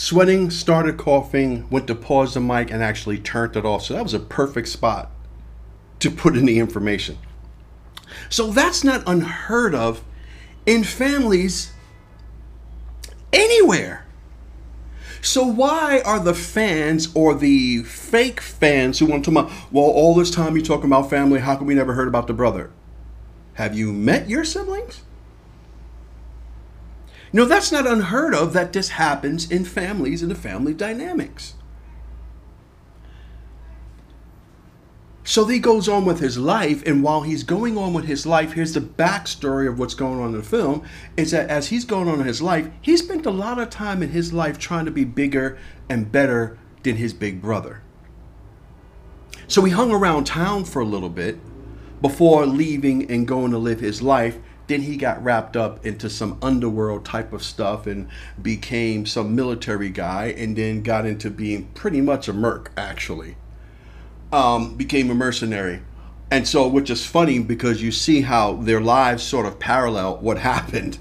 [0.00, 3.84] Sweating, started coughing, went to pause the mic, and actually turned it off.
[3.84, 5.10] So that was a perfect spot
[5.98, 7.18] to put in the information.
[8.30, 10.02] So that's not unheard of
[10.64, 11.74] in families
[13.30, 14.06] anywhere.
[15.20, 19.84] So why are the fans or the fake fans who want to talk about, well,
[19.84, 22.70] all this time you're talking about family, how come we never heard about the brother?
[23.52, 25.02] Have you met your siblings?
[27.32, 31.54] No, that's not unheard of that this happens in families and the family dynamics.
[35.22, 38.54] So he goes on with his life, and while he's going on with his life,
[38.54, 40.82] here's the backstory of what's going on in the film:
[41.16, 44.02] is that as he's going on in his life, he spent a lot of time
[44.02, 45.56] in his life trying to be bigger
[45.88, 47.82] and better than his big brother.
[49.46, 51.38] So he hung around town for a little bit
[52.02, 54.38] before leaving and going to live his life.
[54.70, 58.08] Then he got wrapped up into some underworld type of stuff and
[58.40, 63.34] became some military guy, and then got into being pretty much a merc, actually
[64.32, 65.82] um, became a mercenary.
[66.30, 70.38] And so, which is funny because you see how their lives sort of parallel what
[70.52, 70.98] happened.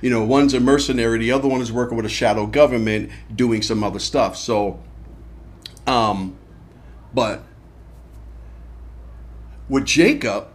[0.00, 3.60] You know, one's a mercenary, the other one is working with a shadow government doing
[3.60, 4.36] some other stuff.
[4.36, 4.80] So,
[5.86, 6.38] um,
[7.12, 7.42] but
[9.68, 10.46] with Jacob,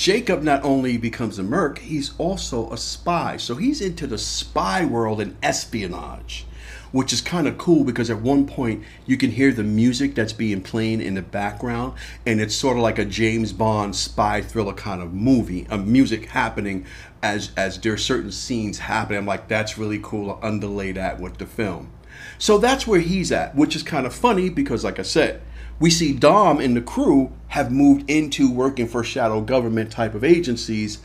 [0.00, 3.36] Jacob not only becomes a merc, he's also a spy.
[3.36, 6.46] So he's into the spy world and espionage
[6.90, 10.32] which is kind of cool because at one point you can hear the music that's
[10.32, 11.92] being played in the background,
[12.26, 16.26] and it's sort of like a James Bond spy thriller kind of movie, a music
[16.26, 16.84] happening
[17.22, 19.18] as as there are certain scenes happening.
[19.18, 20.30] I'm like, that's really cool.
[20.30, 21.92] I'll underlay that with the film.
[22.38, 25.42] So that's where he's at, which is kind of funny because, like I said,
[25.80, 30.22] we see Dom and the crew have moved into working for shadow government type of
[30.22, 30.98] agencies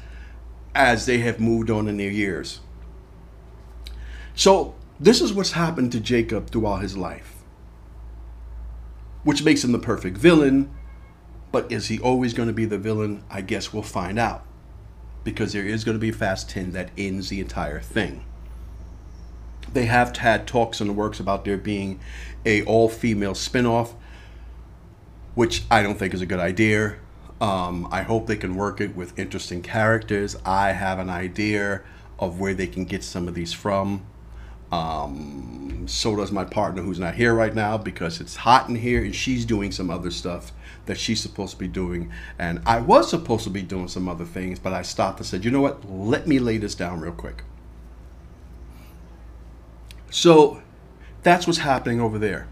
[0.76, 2.60] as they have moved on in their years.
[4.36, 7.36] So this is what's happened to Jacob throughout his life,
[9.24, 10.70] which makes him the perfect villain.
[11.54, 13.24] But is he always going to be the villain?
[13.30, 14.46] I guess we'll find out.
[15.24, 18.26] Because there is going to be a Fast 10 that ends the entire thing.
[19.72, 22.02] They have had talks in the works about there being
[22.46, 23.94] a all-female spinoff,
[25.36, 26.96] which I don't think is a good idea.
[27.40, 30.38] Um, I hope they can work it with interesting characters.
[30.46, 31.82] I have an idea
[32.18, 34.06] of where they can get some of these from.
[34.72, 39.04] Um, so does my partner who's not here right now because it's hot in here
[39.04, 40.52] and she's doing some other stuff
[40.86, 42.12] that she's supposed to be doing.
[42.40, 45.44] And I was supposed to be doing some other things, but I stopped and said,
[45.44, 45.90] you know what?
[45.90, 47.44] Let me lay this down real quick.
[50.10, 50.62] So
[51.24, 52.48] that's what's happening over there.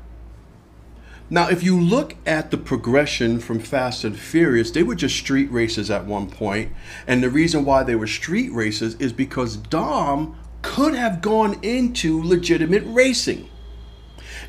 [1.34, 5.52] Now, if you look at the progression from Fast and Furious, they were just street
[5.52, 6.72] races at one point,
[7.08, 12.22] And the reason why they were street races is because Dom could have gone into
[12.22, 13.50] legitimate racing.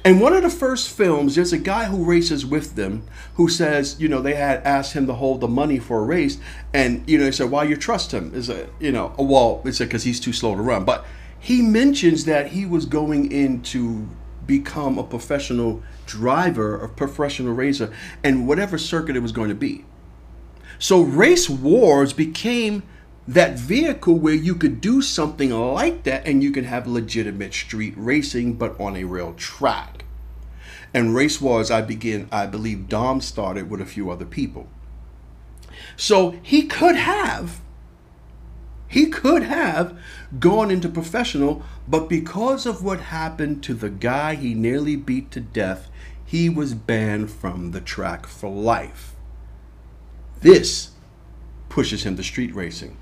[0.04, 3.98] And one of the first films, there's a guy who races with them who says,
[3.98, 6.36] you know, they had asked him to hold the money for a race.
[6.74, 8.34] And, you know, they said, why you trust him?
[8.34, 10.84] Is a, you know, well, it's because he's too slow to run.
[10.84, 11.06] But
[11.40, 14.06] he mentions that he was going in to
[14.46, 19.84] become a professional driver, of professional racer, and whatever circuit it was going to be.
[20.78, 22.82] So race wars became
[23.26, 27.94] that vehicle where you could do something like that and you can have legitimate street
[27.96, 30.04] racing but on a real track
[30.92, 34.68] and race wars i begin i believe dom started with a few other people
[35.96, 37.62] so he could have
[38.88, 39.98] he could have
[40.38, 45.40] gone into professional but because of what happened to the guy he nearly beat to
[45.40, 45.88] death
[46.34, 49.14] he was banned from the track for life
[50.40, 50.90] this
[51.68, 52.96] pushes him to street racing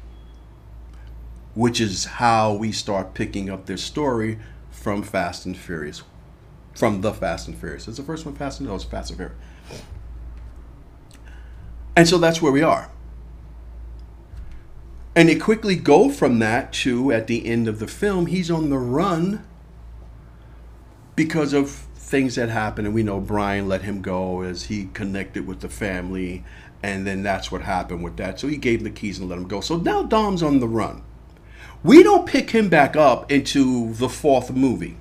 [1.55, 4.39] which is how we start picking up this story
[4.71, 6.03] from Fast and Furious,
[6.75, 7.87] from the Fast and Furious.
[7.87, 9.39] It's the first one, Fast and no, it's Fast and Furious.
[11.95, 12.91] And so that's where we are.
[15.15, 18.71] And they quickly go from that to at the end of the film, he's on
[18.71, 19.45] the run
[21.15, 22.87] because of things that happened.
[22.87, 26.45] And we know Brian let him go as he connected with the family.
[26.83, 28.39] And then that's what happened with that.
[28.39, 29.61] So he gave him the keys and let him go.
[29.61, 31.03] So now Dom's on the run.
[31.83, 34.99] We don't pick him back up into the fourth movie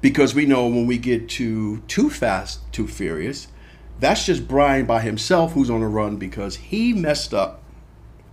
[0.00, 3.48] because we know when we get to Too Fast, Too Furious,
[4.00, 7.62] that's just Brian by himself who's on a run because he messed up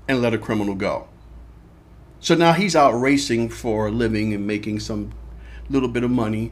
[0.07, 1.07] and let a criminal go.
[2.19, 5.11] So now he's out racing for a living and making some
[5.69, 6.51] little bit of money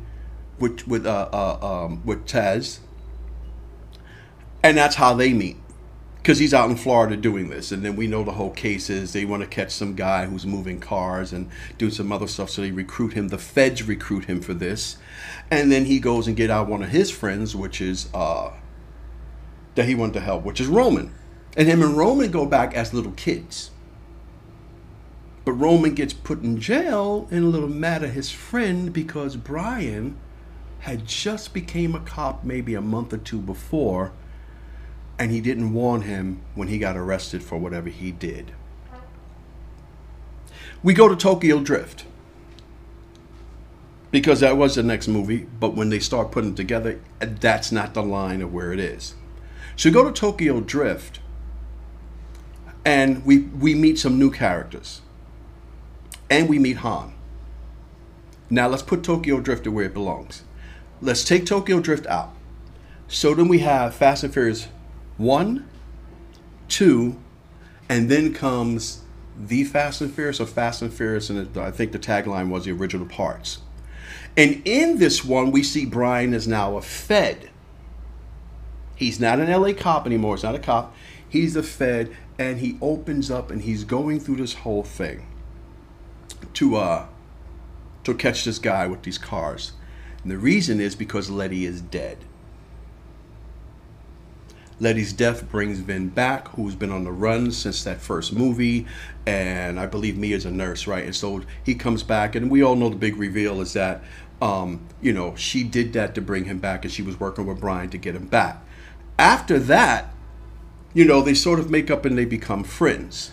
[0.60, 2.80] with with uh, uh um, with Taz,
[4.64, 5.58] and that's how they meet
[6.28, 7.72] because he's out in Florida doing this.
[7.72, 10.46] And then we know the whole case is they want to catch some guy who's
[10.46, 12.50] moving cars and doing some other stuff.
[12.50, 13.30] So they recruit him.
[13.30, 14.98] The feds recruit him for this.
[15.50, 18.52] And then he goes and get out one of his friends, which is uh,
[19.76, 21.14] that he wanted to help, which is Roman.
[21.56, 23.72] And him and Roman go back as little kids.
[25.46, 30.18] But Roman gets put in jail and a little mad at his friend because Brian
[30.80, 34.12] had just became a cop maybe a month or two before
[35.20, 38.52] and he didn't warn him when he got arrested for whatever he did.
[40.84, 42.06] We go to Tokyo Drift
[44.12, 48.04] because that was the next movie, but when they start putting together, that's not the
[48.04, 49.16] line of where it is.
[49.76, 51.20] So we go to Tokyo Drift
[52.86, 55.02] and we, we meet some new characters
[56.30, 57.14] and we meet Han.
[58.50, 60.44] Now let's put Tokyo Drift to where it belongs.
[61.02, 62.34] Let's take Tokyo Drift out.
[63.08, 64.68] So then we have Fast and Furious
[65.18, 65.68] one,
[66.68, 67.18] two,
[67.88, 69.02] and then comes
[69.38, 72.72] the Fast and Furious or Fast and Furious, and I think the tagline was the
[72.72, 73.60] original parts.
[74.36, 77.50] And in this one, we see Brian is now a Fed.
[78.96, 80.36] He's not an LA cop anymore.
[80.36, 80.96] He's not a cop.
[81.30, 85.28] He's a Fed, and he opens up and he's going through this whole thing
[86.54, 87.08] to uh
[88.04, 89.74] to catch this guy with these cars.
[90.28, 92.18] And the reason is because Letty is dead.
[94.78, 98.86] Letty's death brings Vin back, who's been on the run since that first movie,
[99.26, 101.06] and I believe Mia's a nurse, right?
[101.06, 104.04] And so he comes back, and we all know the big reveal is that,
[104.42, 107.62] um, you know, she did that to bring him back, and she was working with
[107.62, 108.62] Brian to get him back.
[109.18, 110.14] After that,
[110.94, 113.32] you know, they sort of make up and they become friends.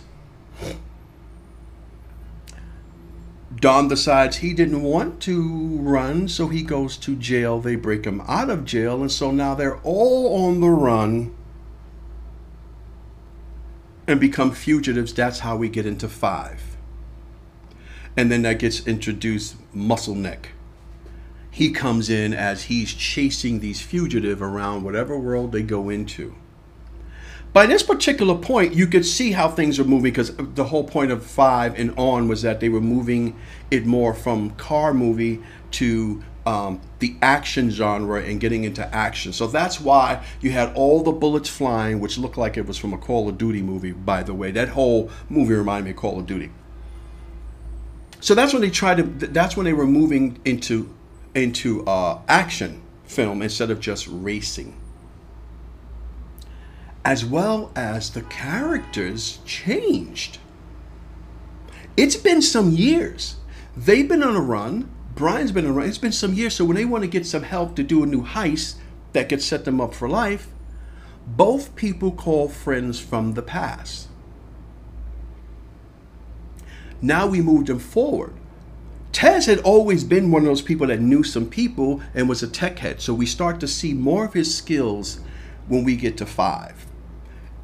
[3.59, 7.59] Dom decides he didn't want to run, so he goes to jail.
[7.59, 11.33] They break him out of jail, and so now they're all on the run
[14.07, 15.13] and become fugitives.
[15.13, 16.77] That's how we get into five.
[18.17, 20.51] And then that gets introduced Muscle Neck.
[21.49, 26.35] He comes in as he's chasing these fugitive around whatever world they go into
[27.55, 31.09] by this particular point, you could see how things are moving because the whole point
[31.09, 33.33] of five and on was that they were moving
[33.71, 35.41] it more from car movie
[35.71, 39.31] to um, the action genre and getting into action.
[39.31, 42.91] So that's why you had all the bullets flying, which looked like it was from
[42.91, 44.51] a Call of Duty movie, by the way.
[44.51, 46.51] That whole movie reminded me of Call of Duty.
[48.19, 49.03] So that's when they tried to.
[49.27, 50.93] That's when they were moving into
[51.33, 54.75] into uh, action film instead of just racing
[57.05, 60.39] as well as the characters changed.
[61.95, 63.35] It's been some years.
[63.77, 64.89] They've been on a run.
[65.13, 65.87] Brian's been on a run.
[65.87, 66.55] It's been some years.
[66.55, 68.75] So when they want to get some help to do a new heist
[69.13, 70.47] that could set them up for life,
[71.27, 74.09] both people call friends from the past.
[77.01, 78.33] Now we moved them forward.
[79.11, 82.47] Tej had always been one of those people that knew some people and was a
[82.47, 82.99] tech head.
[82.99, 85.19] So we start to see more of his skills
[85.67, 86.84] when we get to five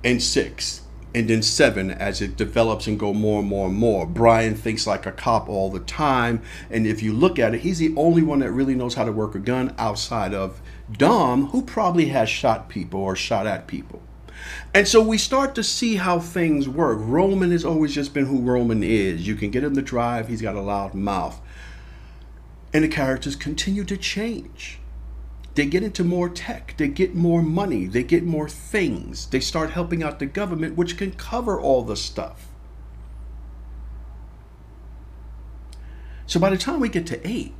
[0.03, 0.81] and six
[1.13, 4.05] and then seven as it develops and go more and more and more.
[4.05, 7.79] Brian thinks like a cop all the time, and if you look at it, he's
[7.79, 10.61] the only one that really knows how to work a gun outside of
[10.91, 14.01] Dom, who probably has shot people or shot at people.
[14.73, 16.97] And so we start to see how things work.
[17.01, 19.27] Roman has always just been who Roman is.
[19.27, 21.39] You can get him to drive, he's got a loud mouth.
[22.73, 24.80] And the characters continue to change.
[25.55, 29.27] They get into more tech, they get more money, they get more things.
[29.27, 32.47] They start helping out the government, which can cover all the stuff.
[36.25, 37.53] So by the time we get to eight,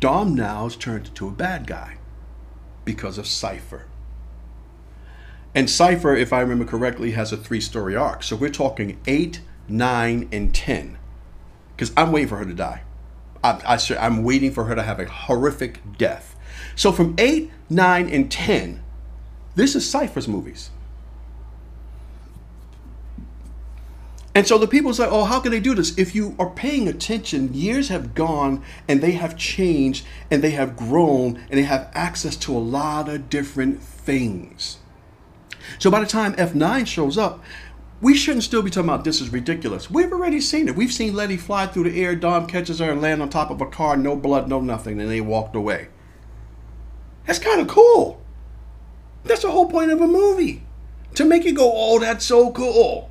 [0.00, 1.98] Dom now now's turned into a bad guy
[2.84, 3.86] because of Cypher.
[5.54, 8.24] And Cypher, if I remember correctly, has a three story arc.
[8.24, 10.98] So we're talking eight, nine, and 10.
[11.76, 12.82] Because I'm waiting for her to die.
[13.44, 16.34] I, I, I'm waiting for her to have a horrific death.
[16.74, 18.82] So from 8, 9, and 10,
[19.54, 20.70] this is Cypher's movies.
[24.34, 25.96] And so the people say, oh, how can they do this?
[25.96, 30.76] If you are paying attention, years have gone and they have changed and they have
[30.76, 34.78] grown and they have access to a lot of different things.
[35.78, 37.44] So by the time F9 shows up,
[38.04, 39.90] we shouldn't still be talking about this is ridiculous.
[39.90, 40.76] We've already seen it.
[40.76, 43.62] We've seen Letty fly through the air, Dom catches her and land on top of
[43.62, 45.88] a car, no blood, no nothing, and they walked away.
[47.26, 48.22] That's kind of cool.
[49.24, 50.64] That's the whole point of a movie.
[51.14, 53.10] To make you go, oh, that's so cool.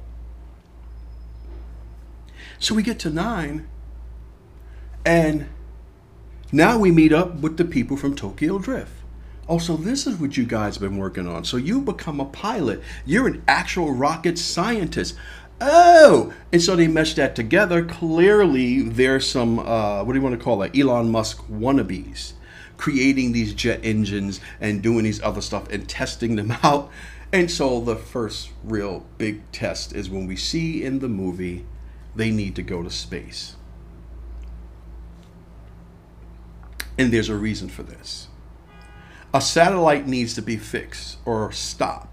[2.60, 3.68] So we get to nine,
[5.04, 5.50] and
[6.52, 9.03] now we meet up with the people from Tokyo Drift.
[9.48, 11.44] Oh, so this is what you guys have been working on.
[11.44, 12.82] So you become a pilot.
[13.06, 15.16] You're an actual rocket scientist.
[15.60, 17.84] Oh, and so they mesh that together.
[17.84, 20.78] Clearly, there's some uh, what do you want to call it?
[20.78, 22.34] Elon Musk wannabes
[22.78, 26.90] creating these jet engines and doing these other stuff and testing them out.
[27.32, 31.66] And so the first real big test is when we see in the movie
[32.16, 33.56] they need to go to space.
[36.98, 38.28] And there's a reason for this.
[39.34, 42.10] A satellite needs to be fixed or stopped.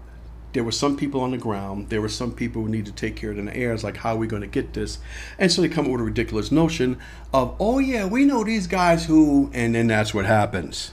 [0.53, 1.89] There were some people on the ground.
[1.89, 3.73] There were some people who need to take care of the air.
[3.73, 4.97] It's like, how are we going to get this?
[5.37, 6.97] And so they come up with a ridiculous notion
[7.33, 10.91] of, oh, yeah, we know these guys who, and then that's what happens.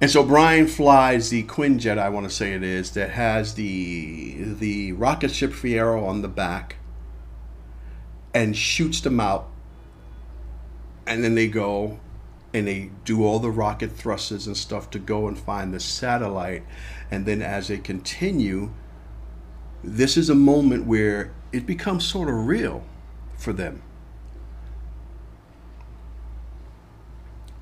[0.00, 4.54] And so Brian flies the Quinjet, I want to say it is, that has the
[4.54, 6.74] the rocket ship Fiero on the back
[8.34, 9.48] and shoots them out.
[11.06, 12.00] And then they go
[12.54, 16.64] and they do all the rocket thrusters and stuff to go and find the satellite.
[17.10, 18.70] And then as they continue,
[19.82, 22.84] this is a moment where it becomes sort of real
[23.36, 23.82] for them.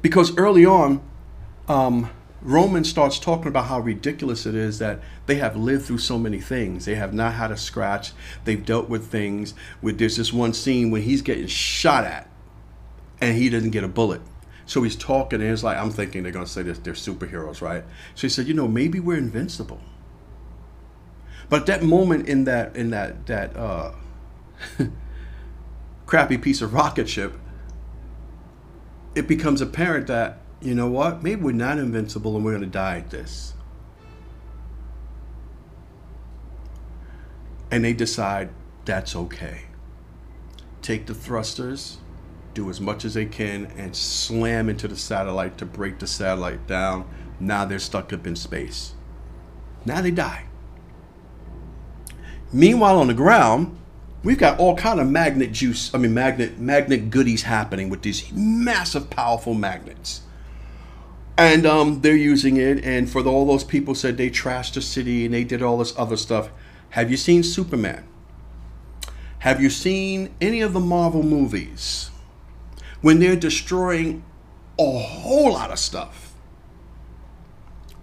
[0.03, 1.03] Because early on,
[1.69, 2.11] um,
[2.43, 6.41] Roman starts talking about how ridiculous it is that they have lived through so many
[6.41, 6.87] things.
[6.87, 8.13] They have not had a scratch.
[8.45, 9.53] They've dealt with things.
[9.83, 12.29] With there's this one scene when he's getting shot at,
[13.21, 14.23] and he doesn't get a bullet.
[14.71, 17.83] So he's talking, and it's like I'm thinking they're gonna say this, they're superheroes, right?
[18.15, 19.81] So he said, you know, maybe we're invincible.
[21.49, 23.91] But that moment in that in that that uh,
[26.07, 27.37] crappy piece of rocket ship,
[29.17, 31.21] it becomes apparent that you know what?
[31.21, 33.55] Maybe we're not invincible and we're going to die at this.
[37.73, 38.51] And they decide
[38.85, 39.63] that's okay.
[40.81, 41.99] Take the thrusters,
[42.55, 46.67] do as much as they can, and slam into the satellite to break the satellite
[46.67, 47.09] down.
[47.39, 48.95] Now they're stuck up in space.
[49.85, 50.47] Now they die.
[52.53, 53.79] Meanwhile, on the ground,
[54.23, 55.95] we've got all kind of magnet juice.
[55.95, 60.23] I mean, magnet magnet goodies happening with these massive, powerful magnets
[61.41, 62.85] and um, they're using it.
[62.85, 65.79] And for the, all those people said they trashed the city and they did all
[65.79, 66.51] this other stuff.
[66.91, 68.07] Have you seen Superman?
[69.41, 72.11] Have you seen any of the Marvel movies
[73.01, 74.25] when they're destroying
[74.79, 76.35] a whole lot of stuff?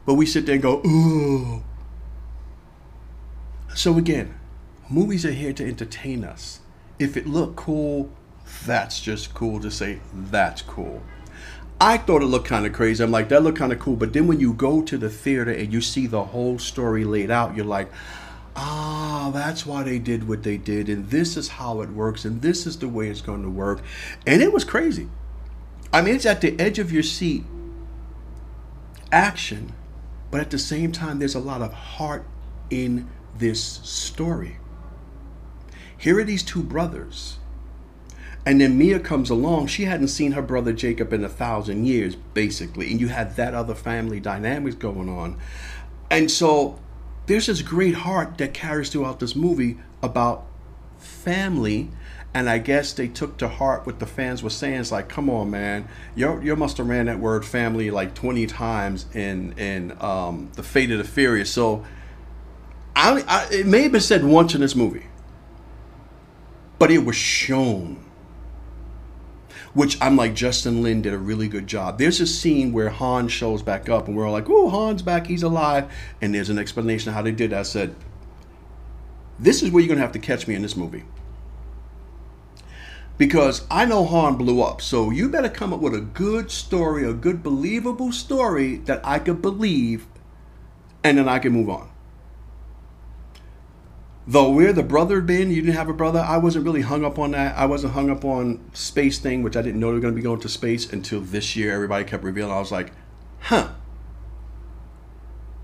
[0.06, 1.64] But we sit there and go, ooh.
[3.76, 4.34] So again,
[4.89, 6.62] movies are here to entertain us.
[6.98, 8.10] If it looked cool,
[8.66, 11.04] that's just cool to say that's cool.
[11.80, 13.04] I thought it looked kind of crazy.
[13.04, 13.95] I'm like, that looked kind of cool.
[13.95, 17.30] But then when you go to the theater and you see the whole story laid
[17.30, 17.91] out, you're like,
[18.58, 20.89] ah, that's why they did what they did.
[20.89, 22.26] And this is how it works.
[22.26, 23.82] And this is the way it's going to work.
[24.26, 25.10] And it was crazy.
[25.93, 27.45] I mean, it's at the edge of your seat
[29.12, 29.74] action,
[30.32, 32.26] but at the same time, there's a lot of heart
[32.70, 34.58] in this story.
[35.97, 37.38] Here are these two brothers
[38.47, 39.68] and then Mia comes along.
[39.68, 42.89] She hadn't seen her brother Jacob in a thousand years, basically.
[42.89, 45.38] And you had that other family dynamics going on.
[46.10, 46.80] And so
[47.28, 50.46] there's this great heart that carries throughout this movie about
[50.98, 51.92] family.
[52.34, 54.80] And I guess they took to heart what the fans were saying.
[54.80, 58.48] It's like, come on, man, you you must have ran that word family like 20
[58.48, 61.52] times in in um, the Fate of the Furious.
[61.52, 61.86] So
[62.96, 65.06] I, I, it may have been said once in this movie,
[66.80, 68.04] but it was shown
[69.78, 72.00] which I'm like Justin Lin did a really good job.
[72.00, 75.28] There's a scene where Han shows back up, and we're all like, "Oh, Han's back,
[75.28, 75.86] he's alive,"
[76.20, 77.60] and there's an explanation of how they did that.
[77.60, 77.94] I said,
[79.38, 81.04] "This is where you're gonna have to catch me in this movie."
[83.20, 87.08] Because I know Han blew up, so you better come up with a good story,
[87.08, 90.08] a good believable story that I could believe,
[91.04, 91.88] and then I can move on
[94.28, 96.20] though we're the brother Ben, you didn't have a brother.
[96.20, 97.58] I wasn't really hung up on that.
[97.58, 100.20] I wasn't hung up on space thing, which I didn't know they were going to
[100.20, 101.74] be going to space until this year.
[101.74, 102.52] Everybody kept revealing.
[102.52, 102.92] I was like,
[103.40, 103.70] huh.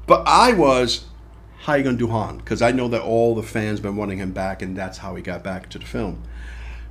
[0.08, 1.06] But I was,
[1.60, 2.38] how you going to do Han?
[2.38, 5.22] Because I know that all the fans been wanting him back, and that's how he
[5.22, 6.24] got back to the film.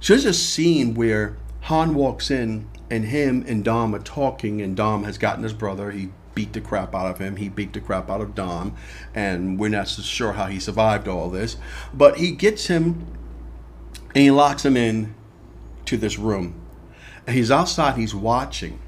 [0.00, 4.76] So there's a scene where Han walks in, and him and Dom are talking, and
[4.76, 5.90] Dom has gotten his brother.
[5.90, 7.36] He beat the crap out of him.
[7.36, 8.76] He beat the crap out of Dom,
[9.14, 11.56] and we're not so sure how he survived all this.
[11.92, 13.06] But he gets him
[14.14, 15.14] and he locks him in
[15.86, 16.54] to this room.
[17.26, 18.78] And he's outside, he's watching.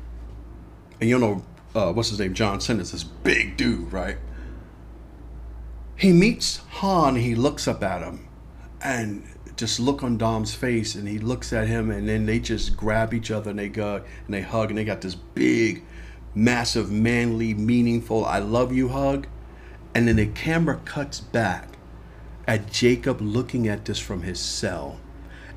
[1.00, 1.42] And you know,
[1.74, 2.34] uh, what's his name?
[2.34, 4.18] John Cena, this big dude, right?
[5.96, 8.28] He meets Han, he looks up at him,
[8.82, 9.24] and
[9.56, 13.14] just look on Dom's face, and he looks at him, and then they just grab
[13.14, 15.84] each other and they go and they hug, and they got this big
[16.34, 19.26] massive, manly, meaningful, I love you hug.
[19.94, 21.76] And then the camera cuts back
[22.46, 24.98] at Jacob looking at this from his cell.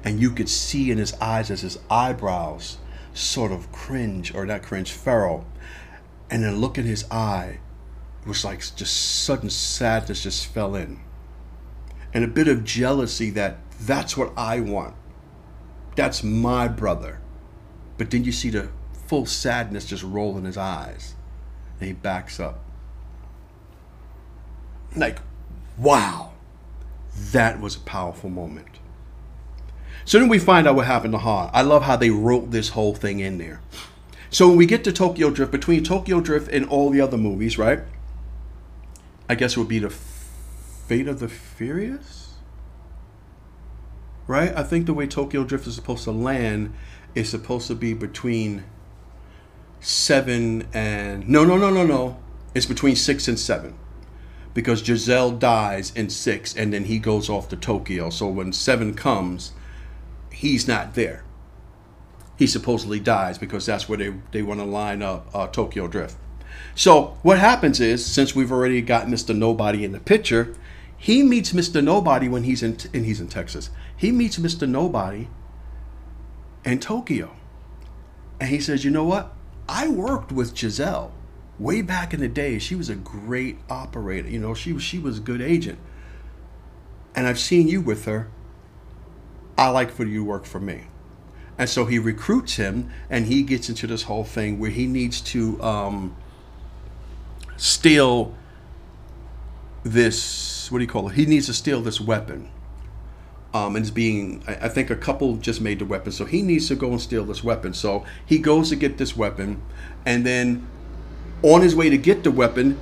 [0.04, 2.78] And you could see in his eyes as his eyebrows
[3.14, 5.46] sort of cringe, or not cringe, furrow.
[6.30, 7.60] And then look in his eye
[8.28, 11.00] was like just sudden sadness just fell in.
[12.14, 14.96] And a bit of jealousy that that's what I want.
[15.96, 17.20] That's my brother.
[17.98, 18.70] But then you see the
[19.08, 21.16] full sadness just roll in his eyes.
[21.80, 22.60] And he backs up.
[24.96, 25.20] Like,
[25.78, 26.34] wow,
[27.32, 28.68] that was a powerful moment.
[30.06, 31.50] So then we find out what happened to Han.
[31.54, 33.62] I love how they wrote this whole thing in there.
[34.30, 37.58] So when we get to Tokyo Drift, between Tokyo Drift and all the other movies,
[37.58, 37.82] right?
[39.30, 42.36] I guess it would be the Fate of the Furious?
[44.26, 44.56] Right?
[44.56, 46.74] I think the way Tokyo Drift is supposed to land
[47.14, 48.64] is supposed to be between
[49.80, 52.18] seven and no no no no no
[52.56, 53.76] it's between six and seven
[54.54, 58.96] because Gisele dies in six and then he goes off to Tokyo so when seven
[58.96, 59.52] comes
[60.32, 61.24] he's not there
[62.38, 66.18] he supposedly dies because that's where they, they want to line up uh, Tokyo Drift
[66.74, 69.36] so what happens is since we've already got Mr.
[69.36, 70.56] Nobody in the picture
[70.98, 71.84] he meets Mr.
[71.84, 74.68] Nobody when he's in and he's in Texas he meets Mr.
[74.68, 75.28] Nobody
[76.66, 77.36] in Tokyo
[78.40, 79.37] and he says you know what
[79.70, 81.12] I worked with Gisele
[81.60, 82.60] way back in the day.
[82.60, 84.30] She was a great operator.
[84.30, 85.80] You know, she she was a good agent.
[87.16, 88.30] And I've seen you with her.
[89.58, 90.84] I like for you to work for me.
[91.58, 95.20] And so he recruits him, and he gets into this whole thing where he needs
[95.22, 96.16] to um,
[97.58, 98.36] steal
[99.84, 100.72] this.
[100.72, 101.16] What do you call it?
[101.16, 102.52] He needs to steal this weapon
[103.54, 106.68] um, and it's being I, think a couple just made the weapon so he needs
[106.68, 107.74] to go and steal this weapon.
[107.74, 109.62] So he goes to get this weapon
[110.06, 110.68] and then
[111.44, 112.78] on his way to get the weapon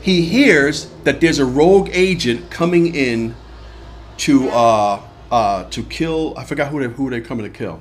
[0.00, 3.34] he hears that there's a rogue agent coming in
[4.16, 7.80] to uh, uh, to kill i forgot who they, who they're coming to kill.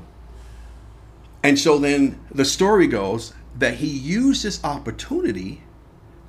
[1.43, 5.64] And so then the story goes that he used this opportunity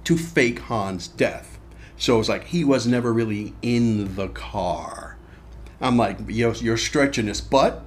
[0.05, 1.59] to fake han's death.
[1.97, 4.98] So it's like he was never really in the car
[5.81, 7.85] I'm like, yo, you're stretching this, but,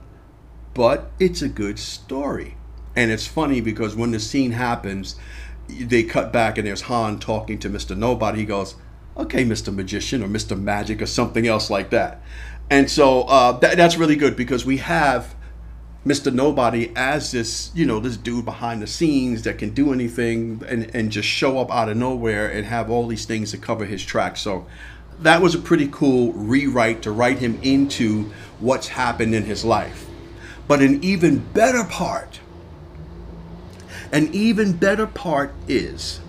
[0.74, 2.56] but it's a good story.
[2.96, 5.16] And it's funny because when the scene happens,
[5.68, 7.96] they cut back and there's Han talking to Mr.
[7.96, 8.40] Nobody.
[8.40, 8.76] He goes,
[9.18, 9.74] okay, Mr.
[9.74, 10.60] Magician or Mr.
[10.60, 12.22] Magic or something else like that.
[12.70, 15.36] And so uh, that, that's really good because we have
[16.06, 16.34] Mr.
[16.34, 20.90] Nobody as this, you know, this dude behind the scenes that can do anything and,
[20.96, 24.04] and just show up out of nowhere and have all these things to cover his
[24.04, 24.38] track.
[24.38, 24.66] So
[25.22, 30.08] that was a pretty cool rewrite to write him into what's happened in his life.
[30.68, 32.40] But an even better part,
[34.12, 36.22] an even better part is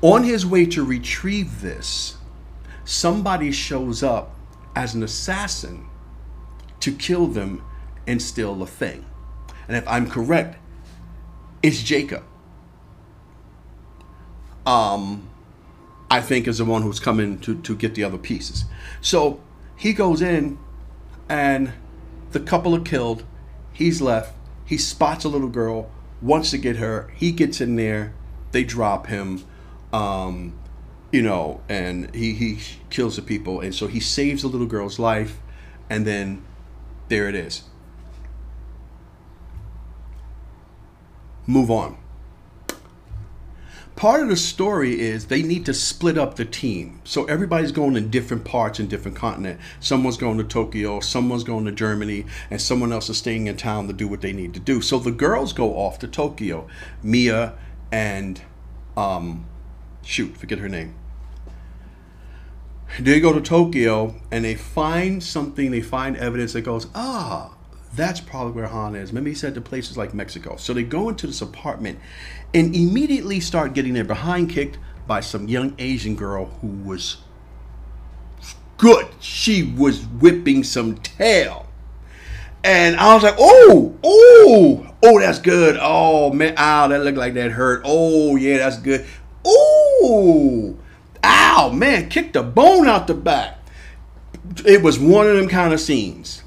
[0.00, 2.16] on his way to retrieve this,
[2.84, 4.34] somebody shows up
[4.76, 5.86] as an assassin
[6.80, 7.64] to kill them
[8.06, 9.04] and steal the thing.
[9.66, 10.56] And if I'm correct,
[11.62, 12.22] it's Jacob.
[14.64, 15.28] Um,
[16.10, 18.64] I think is the one who's coming to, to get the other pieces.
[19.00, 19.40] So
[19.76, 20.58] he goes in
[21.28, 21.72] and
[22.32, 23.24] the couple are killed.
[23.72, 24.34] He's left.
[24.64, 25.90] He spots a little girl,
[26.22, 27.12] wants to get her.
[27.14, 28.14] He gets in there.
[28.52, 29.44] They drop him.
[29.92, 30.58] Um,
[31.10, 32.58] you know, and he, he
[32.90, 33.60] kills the people.
[33.60, 35.38] And so he saves the little girl's life.
[35.88, 36.44] And then
[37.08, 37.62] there it is.
[41.46, 41.96] Move on
[43.98, 47.00] part of the story is they need to split up the team.
[47.02, 49.58] So everybody's going in different parts in different continent.
[49.80, 53.88] Someone's going to Tokyo, someone's going to Germany, and someone else is staying in town
[53.88, 54.80] to do what they need to do.
[54.80, 56.68] So the girls go off to Tokyo.
[57.02, 57.54] Mia
[57.90, 58.40] and
[58.96, 59.46] um
[60.04, 60.94] shoot, forget her name.
[63.00, 67.57] They go to Tokyo and they find something, they find evidence that goes, ah,
[67.94, 69.12] that's probably where Han is.
[69.12, 70.56] Maybe he said to places like Mexico.
[70.56, 71.98] So they go into this apartment
[72.54, 77.18] and immediately start getting their behind kicked by some young Asian girl who was
[78.76, 79.06] good.
[79.20, 81.66] She was whipping some tail.
[82.64, 85.78] And I was like, oh, oh, oh, that's good.
[85.80, 87.82] Oh, man, ow, that looked like that hurt.
[87.84, 89.06] Oh, yeah, that's good.
[89.44, 90.76] Oh,
[91.24, 93.58] ow, man, kicked the bone out the back.
[94.66, 96.42] It was one of them kind of scenes.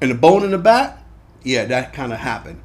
[0.00, 1.04] And the bone in the back,
[1.42, 2.60] yeah, that kind of happened.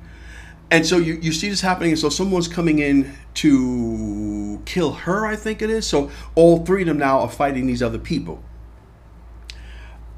[0.72, 1.92] And so you, you see this happening.
[1.92, 5.88] And so someone's coming in to kill her, I think it is.
[5.88, 8.44] So all three of them now are fighting these other people.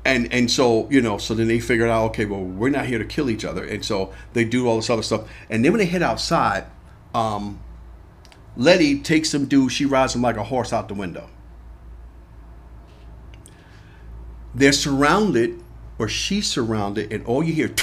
[0.06, 3.00] and and so you know, so then they figured out, okay, well, we're not here
[3.00, 5.28] to kill each other, and so they do all this other stuff.
[5.50, 6.66] And then when they head outside,
[7.14, 7.60] um,
[8.56, 9.72] Letty takes some dude.
[9.72, 11.30] She rides him like a horse out the window.
[14.54, 15.62] They're surrounded,
[15.98, 17.74] or she's surrounded, and all you hear,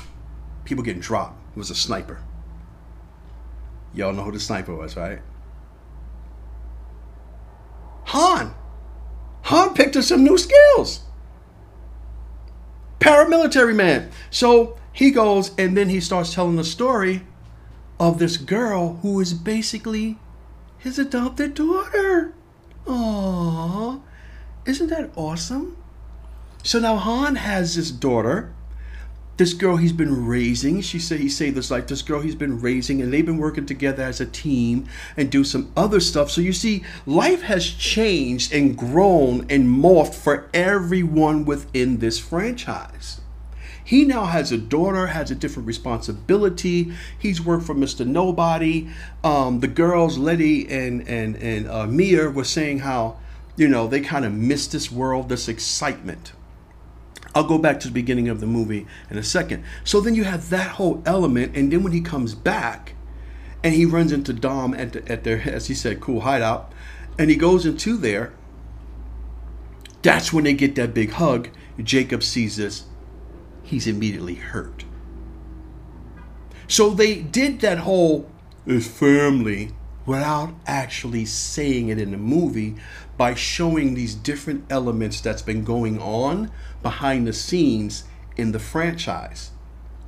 [0.64, 1.38] people getting dropped.
[1.54, 2.20] It was a sniper.
[3.94, 5.20] Y'all know who the sniper was, right?
[8.06, 8.54] Han.
[9.42, 11.00] Han picked up some new skills.
[13.00, 14.10] Paramilitary man.
[14.30, 17.22] So he goes and then he starts telling the story
[17.98, 20.18] of this girl who is basically
[20.78, 22.32] his adopted daughter.
[22.86, 24.00] Aww.
[24.66, 25.76] Isn't that awesome?
[26.62, 28.52] So now Han has this daughter
[29.38, 30.80] this girl he's been raising.
[30.82, 33.66] She said he say this like this girl he's been raising, and they've been working
[33.66, 34.86] together as a team
[35.16, 36.30] and do some other stuff.
[36.30, 43.20] So you see, life has changed and grown and morphed for everyone within this franchise.
[43.84, 46.92] He now has a daughter, has a different responsibility.
[47.18, 48.06] He's worked for Mr.
[48.06, 48.88] Nobody.
[49.24, 53.16] Um, the girls, Letty and and and uh, Mia, were saying how,
[53.56, 56.32] you know, they kind of miss this world, this excitement
[57.34, 59.64] I'll go back to the beginning of the movie in a second.
[59.84, 62.94] So then you have that whole element, and then when he comes back,
[63.64, 66.72] and he runs into Dom at, at their, as he said, cool hideout,
[67.18, 68.32] and he goes into there.
[70.02, 71.48] That's when they get that big hug.
[71.82, 72.84] Jacob sees this.
[73.62, 74.84] He's immediately hurt.
[76.66, 78.28] So they did that whole
[78.80, 79.72] family
[80.06, 82.74] without actually saying it in the movie
[83.16, 86.50] by showing these different elements that's been going on
[86.82, 88.04] behind the scenes
[88.36, 89.50] in the franchise,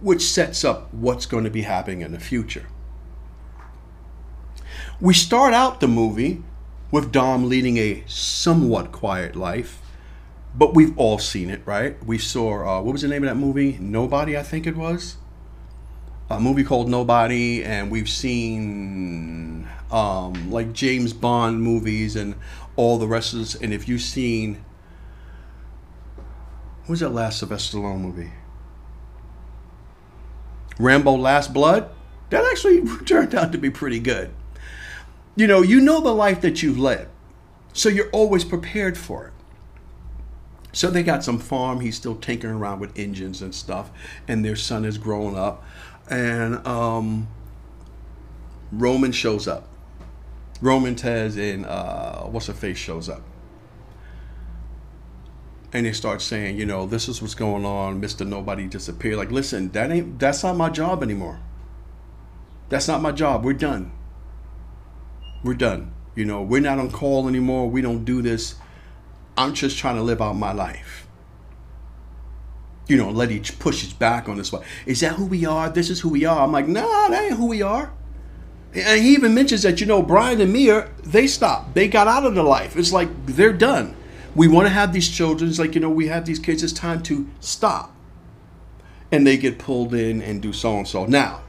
[0.01, 2.67] which sets up what's going to be happening in the future.
[5.01, 6.43] We start out the movie
[6.91, 9.81] with Dom leading a somewhat quiet life,
[10.55, 12.03] but we've all seen it, right?
[12.05, 13.77] We saw, uh, what was the name of that movie?
[13.81, 15.17] Nobody, I think it was.
[16.31, 22.35] A movie called Nobody, and we've seen um, like James Bond movies and
[22.77, 23.55] all the rest of this.
[23.55, 24.65] And if you've seen
[26.89, 28.31] was that last Sylvester Stallone movie?
[30.79, 31.91] Rambo Last Blood?
[32.31, 34.35] That actually turned out to be pretty good.
[35.37, 37.09] You know, you know the life that you've led,
[37.73, 39.33] so you're always prepared for it.
[40.73, 41.81] So they got some farm.
[41.81, 43.91] He's still tinkering around with engines and stuff,
[44.29, 45.65] and their son is growing up.
[46.11, 47.29] And um,
[48.71, 49.69] Roman shows up.
[50.61, 53.23] Roman Tej and uh, what's her face shows up
[55.75, 57.99] and they start saying, you know, this is what's going on.
[57.99, 59.17] Mister Nobody disappeared.
[59.17, 61.41] Like, listen, that ain't that's not my job anymore.
[62.69, 63.45] That's not my job.
[63.45, 63.91] We're done.
[65.43, 65.93] We're done.
[66.15, 67.69] You know, we're not on call anymore.
[67.69, 68.55] We don't do this.
[69.37, 71.09] I'm just trying to live out my life.
[72.87, 74.63] You know, let each push his back on this one.
[74.87, 75.69] Is that who we are?
[75.69, 76.41] This is who we are.
[76.41, 77.93] I'm like, nah, that ain't who we are.
[78.75, 81.75] And he even mentions that, you know, Brian and Mia, they stopped.
[81.75, 82.77] They got out of the life.
[82.77, 83.97] It's like they're done
[84.35, 85.49] we want to have these children.
[85.49, 86.63] It's like, you know, we have these kids.
[86.63, 87.95] It's time to stop.
[89.13, 91.07] And they get pulled in and do so and so.
[91.07, 91.43] Now,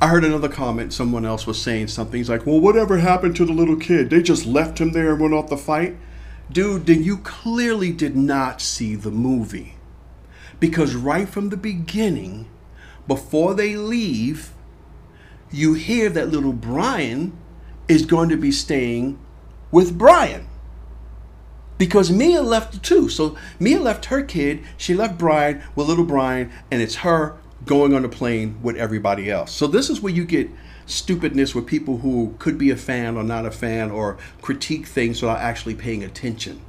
[0.00, 0.92] I heard another comment.
[0.92, 2.18] Someone else was saying something.
[2.18, 4.10] He's like, well, whatever happened to the little kid?
[4.10, 5.96] They just left him there and went off the fight?
[6.50, 9.76] Dude, then you clearly did not see the movie.
[10.58, 12.48] Because right from the beginning,
[13.06, 14.52] before they leave,
[15.52, 17.36] you hear that little Brian
[17.86, 19.18] is going to be staying
[19.70, 20.48] with Brian
[21.78, 23.08] because Mia left too.
[23.08, 24.62] So Mia left her kid.
[24.76, 29.30] She left Brian with little Brian, and it's her going on the plane with everybody
[29.30, 29.52] else.
[29.52, 30.50] So this is where you get
[30.86, 35.22] stupidness with people who could be a fan or not a fan or critique things
[35.22, 36.60] without actually paying attention.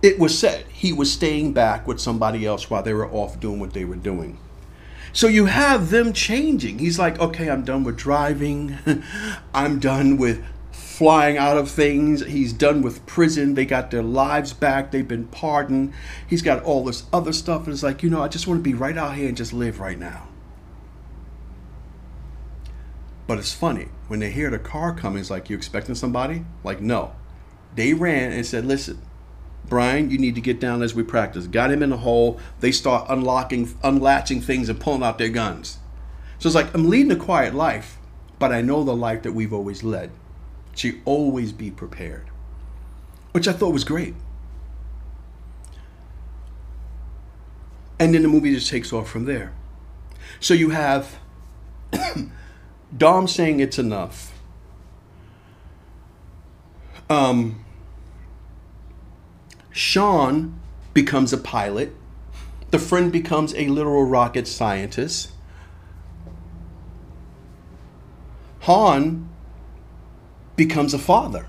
[0.00, 3.58] It was said he was staying back with somebody else while they were off doing
[3.58, 4.38] what they were doing.
[5.12, 6.78] So you have them changing.
[6.78, 8.78] He's like, okay, I'm done with driving.
[9.54, 10.44] I'm done with
[10.98, 12.26] flying out of things.
[12.26, 13.54] He's done with prison.
[13.54, 14.90] They got their lives back.
[14.90, 15.92] They've been pardoned.
[16.26, 17.66] He's got all this other stuff.
[17.66, 19.52] And it's like, you know, I just want to be right out here and just
[19.52, 20.26] live right now.
[23.28, 25.20] But it's funny when they hear the car coming.
[25.20, 26.44] It's like, you expecting somebody?
[26.64, 27.12] Like, no.
[27.76, 29.00] They ran and said, listen,
[29.68, 31.46] Brian, you need to get down as we practice.
[31.46, 32.40] Got him in the hole.
[32.58, 35.78] They start unlocking, unlatching things and pulling out their guns.
[36.40, 37.98] So it's like, I'm leading a quiet life,
[38.40, 40.10] but I know the life that we've always led.
[40.78, 42.30] She always be prepared,
[43.32, 44.14] which I thought was great.
[47.98, 49.52] And then the movie just takes off from there.
[50.38, 51.18] So you have
[52.96, 54.32] Dom saying it's enough.
[57.10, 57.64] Um,
[59.72, 60.60] Sean
[60.94, 61.92] becomes a pilot.
[62.70, 65.32] The friend becomes a literal rocket scientist.
[68.60, 69.27] Han
[70.58, 71.46] becomes a father.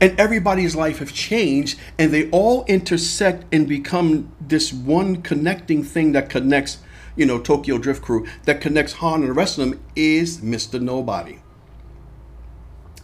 [0.00, 6.12] And everybody's life have changed and they all intersect and become this one connecting thing
[6.12, 6.78] that connects,
[7.16, 10.80] you know, Tokyo Drift Crew, that connects Han and the rest of them is Mr.
[10.80, 11.40] Nobody.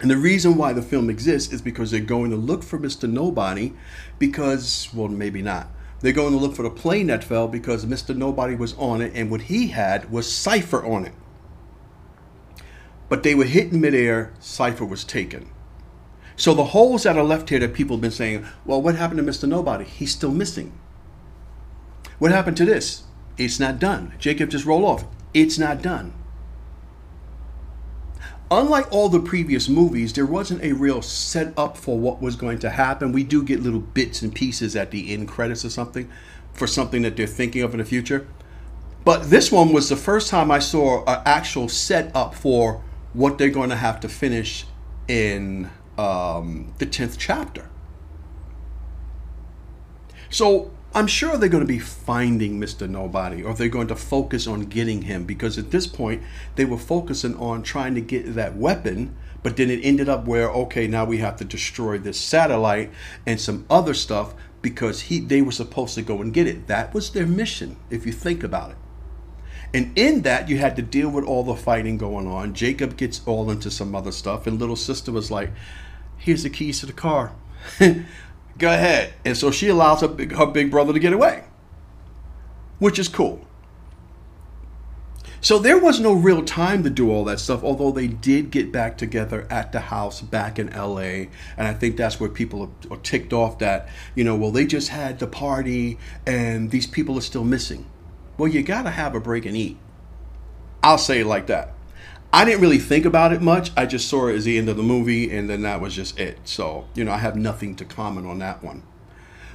[0.01, 3.11] And the reason why the film exists is because they're going to look for Mr.
[3.11, 3.72] Nobody
[4.18, 5.68] because, well, maybe not.
[6.01, 8.14] They're going to look for the plane that fell because Mr.
[8.14, 11.14] Nobody was on it and what he had was Cypher on it.
[13.09, 15.51] But they were hit in midair, Cypher was taken.
[16.37, 19.19] So the holes that are left here that people have been saying, well, what happened
[19.19, 19.49] to Mr.
[19.49, 19.85] Nobody?
[19.85, 20.79] He's still missing.
[22.19, 23.05] What happened to this?
[23.39, 24.15] It's not done.
[24.19, 25.05] Jacob just roll off.
[25.33, 26.13] It's not done.
[28.51, 32.71] Unlike all the previous movies, there wasn't a real setup for what was going to
[32.71, 33.13] happen.
[33.13, 36.09] We do get little bits and pieces at the end credits or something
[36.53, 38.27] for something that they're thinking of in the future.
[39.05, 42.83] But this one was the first time I saw an actual setup for
[43.17, 44.67] what they're going to have to finish
[45.09, 47.69] in um, the 10th chapter.
[50.29, 52.87] So I'm sure they're going to be finding Mr.
[52.87, 56.23] Nobody or they're going to focus on getting him because at this point
[56.57, 60.51] they were focusing on trying to get that weapon, but then it ended up where,
[60.51, 62.93] okay, now we have to destroy this satellite
[63.25, 66.67] and some other stuff because he they were supposed to go and get it.
[66.67, 68.77] That was their mission, if you think about it.
[69.75, 72.55] And in that, you had to deal with all the fighting going on.
[72.55, 75.51] Jacob gets all into some other stuff, and little sister was like,
[76.19, 77.33] Here's the keys to the car.
[77.79, 79.12] Go ahead.
[79.25, 81.45] And so she allows her big, her big brother to get away,
[82.79, 83.47] which is cool.
[85.41, 88.73] So there was no real time to do all that stuff, although they did get
[88.73, 91.29] back together at the house back in LA.
[91.57, 94.89] And I think that's where people are ticked off that, you know, well, they just
[94.89, 97.87] had the party and these people are still missing.
[98.39, 99.78] Well, you got to have a break and eat.
[100.82, 101.72] I'll say it like that.
[102.32, 103.70] I didn't really think about it much.
[103.76, 106.18] I just saw it as the end of the movie, and then that was just
[106.18, 106.39] it.
[106.45, 108.82] So, you know, I have nothing to comment on that one.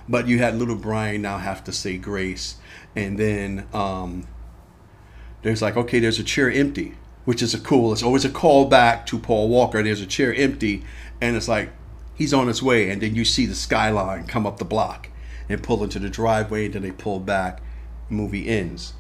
[0.10, 2.56] But you had little Brian now have to say grace,
[2.96, 4.28] and then um,
[5.44, 7.94] there's like, okay, there's a chair empty, which is a cool.
[7.94, 9.84] It's always a callback to Paul Walker.
[9.84, 10.84] There's a chair empty,
[11.22, 11.70] and it's like
[12.16, 15.10] he's on his way, and then you see the skyline come up the block
[15.48, 16.66] and pull into the driveway.
[16.66, 17.62] And then they pull back.
[18.12, 18.94] Movie ends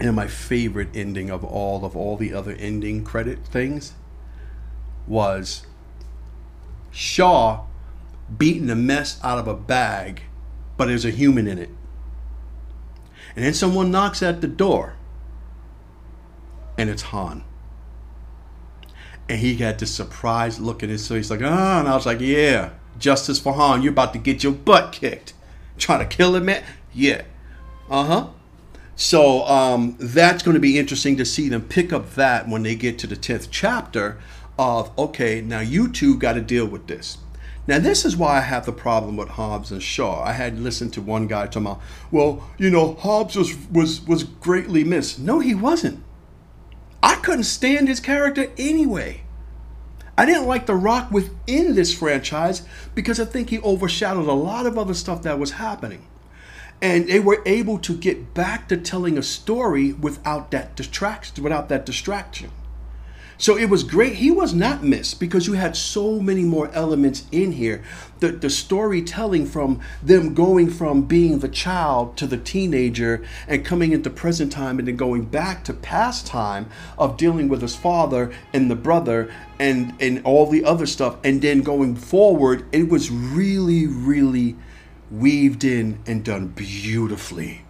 [0.00, 3.94] and my favorite ending of all of all the other ending credit things
[5.06, 5.66] was
[6.90, 7.64] Shaw
[8.36, 10.22] beating the mess out of a bag,
[10.76, 11.70] but there's a human in it.
[13.34, 14.94] And then someone knocks at the door,
[16.76, 17.44] and it's Han.
[19.28, 22.20] And he had this surprised look in his so like, ah, and I was like,
[22.20, 23.82] yeah, justice for Han.
[23.82, 25.34] You're about to get your butt kicked.
[25.76, 26.64] Trying to kill him, man?
[26.98, 27.22] Yeah.
[27.88, 28.26] Uh huh.
[28.96, 32.74] So um, that's going to be interesting to see them pick up that when they
[32.74, 34.18] get to the 10th chapter
[34.58, 37.18] of, okay, now you two got to deal with this.
[37.68, 40.24] Now, this is why I have the problem with Hobbs and Shaw.
[40.24, 41.80] I had listened to one guy talking about,
[42.10, 45.20] well, you know, Hobbs was, was, was greatly missed.
[45.20, 46.02] No, he wasn't.
[47.00, 49.20] I couldn't stand his character anyway.
[50.16, 52.62] I didn't like The Rock within this franchise
[52.96, 56.04] because I think he overshadowed a lot of other stuff that was happening
[56.80, 61.68] and they were able to get back to telling a story without that distraction without
[61.68, 62.50] that distraction.
[63.40, 64.16] So it was great.
[64.16, 67.84] He was not missed because you had so many more elements in here.
[68.18, 73.92] The, the storytelling from them going from being the child to the teenager and coming
[73.92, 76.68] into present time and then going back to past time
[76.98, 81.40] of dealing with his father and the brother and and all the other stuff and
[81.40, 84.56] then going forward it was really really
[85.10, 87.62] weaved in and done beautifully.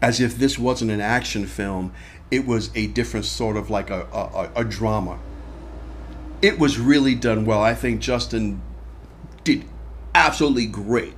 [0.00, 1.92] As if this wasn't an action film,
[2.30, 5.18] it was a different sort of like a, a, a drama.
[6.40, 7.62] It was really done well.
[7.62, 8.60] I think Justin
[9.44, 9.64] did
[10.14, 11.14] absolutely great.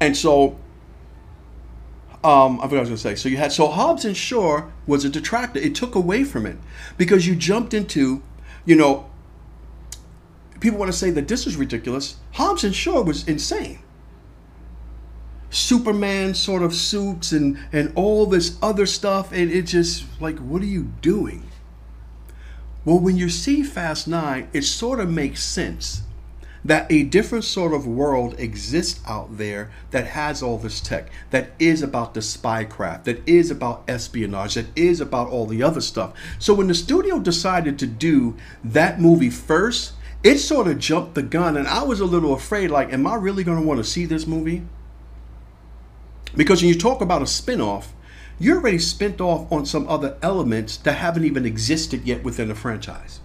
[0.00, 0.58] And so,
[2.24, 3.14] um, I forgot what I was going to say.
[3.14, 5.60] So you had so Hobbs and Shaw was a detractor.
[5.60, 6.56] It took away from it
[6.96, 8.22] because you jumped into,
[8.64, 9.08] you know,
[10.60, 12.16] people want to say that this is ridiculous.
[12.32, 13.80] Hobbs and Shaw was insane.
[15.50, 20.60] Superman sort of suits and and all this other stuff, and it just like, what
[20.62, 21.44] are you doing?
[22.84, 26.02] Well, when you see Fast Nine, it sort of makes sense
[26.64, 31.50] that a different sort of world exists out there that has all this tech, that
[31.58, 36.12] is about the spycraft, that is about espionage, that is about all the other stuff.
[36.38, 39.92] So when the studio decided to do that movie first,
[40.22, 42.70] it sort of jumped the gun, and I was a little afraid.
[42.70, 44.62] Like, am I really going to want to see this movie?
[46.36, 47.94] Because when you talk about a spin-off,
[48.38, 52.54] you're already spent off on some other elements that haven't even existed yet within the
[52.54, 53.20] franchise.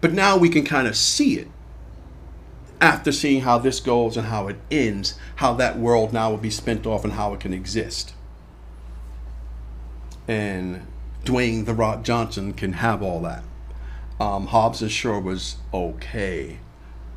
[0.00, 1.48] But now we can kind of see it
[2.80, 6.50] after seeing how this goes and how it ends, how that world now will be
[6.50, 8.14] spent off and how it can exist.
[10.28, 10.86] And
[11.24, 13.42] Dwayne the Rock Johnson can have all that.
[14.18, 16.58] Um, Hobbs Shaw was okay,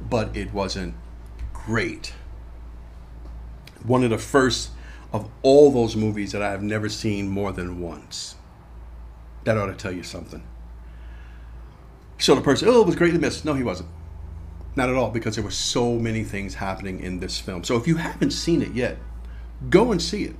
[0.01, 0.95] but it wasn't
[1.53, 2.13] great.
[3.83, 4.71] One of the first
[5.11, 8.35] of all those movies that I have never seen more than once.
[9.45, 10.43] That ought to tell you something.
[12.17, 13.45] So the person, oh, it was greatly missed.
[13.45, 13.89] No, he wasn't.
[14.75, 17.63] Not at all, because there were so many things happening in this film.
[17.63, 18.97] So if you haven't seen it yet,
[19.69, 20.35] go and see it.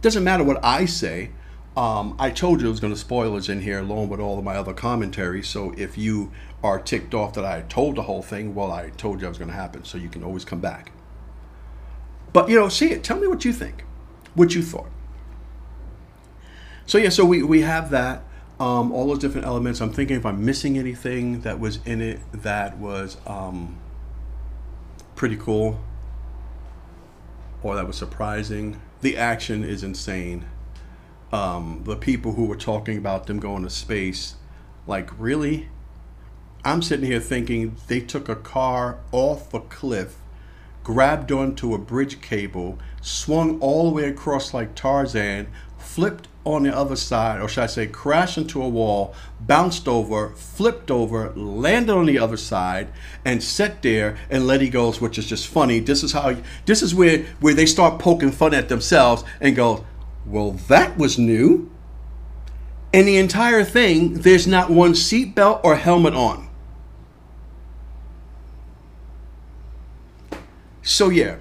[0.00, 1.30] Doesn't matter what I say.
[1.76, 4.44] Um, I told you there was going to spoilers in here, along with all of
[4.44, 5.42] my other commentary.
[5.42, 9.20] So if you are ticked off that I told the whole thing, well, I told
[9.20, 9.84] you it was going to happen.
[9.84, 10.92] So you can always come back.
[12.32, 13.04] But you know, see it.
[13.04, 13.84] Tell me what you think.
[14.34, 14.90] What you thought.
[16.86, 18.24] So yeah, so we we have that.
[18.58, 19.80] Um, all those different elements.
[19.80, 23.78] I'm thinking if I'm missing anything that was in it that was um,
[25.14, 25.80] pretty cool
[27.62, 28.80] or that was surprising.
[29.00, 30.44] The action is insane.
[31.32, 34.34] Um, the people who were talking about them going to space,
[34.86, 35.68] like really,
[36.64, 40.16] I'm sitting here thinking they took a car off a cliff,
[40.82, 45.46] grabbed onto a bridge cable, swung all the way across like Tarzan,
[45.78, 50.30] flipped on the other side, or should I say, crashed into a wall, bounced over,
[50.30, 52.88] flipped over, landed on the other side,
[53.24, 55.80] and sat there and let he goes, which is just funny.
[55.80, 59.84] This is how this is where where they start poking fun at themselves and go,
[60.26, 61.70] well, that was new.
[62.92, 66.48] And the entire thing, there's not one seatbelt or helmet on.
[70.82, 71.36] So yeah,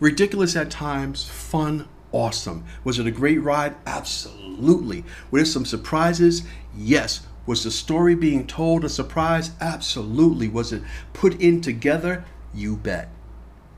[0.00, 2.64] ridiculous at times, fun awesome.
[2.84, 3.74] Was it a great ride?
[3.86, 5.04] Absolutely.
[5.30, 6.44] Were there some surprises?
[6.74, 7.26] Yes.
[7.44, 9.50] Was the story being told a surprise?
[9.60, 10.48] Absolutely.
[10.48, 10.82] Was it
[11.12, 12.24] put in together?
[12.54, 13.10] You bet.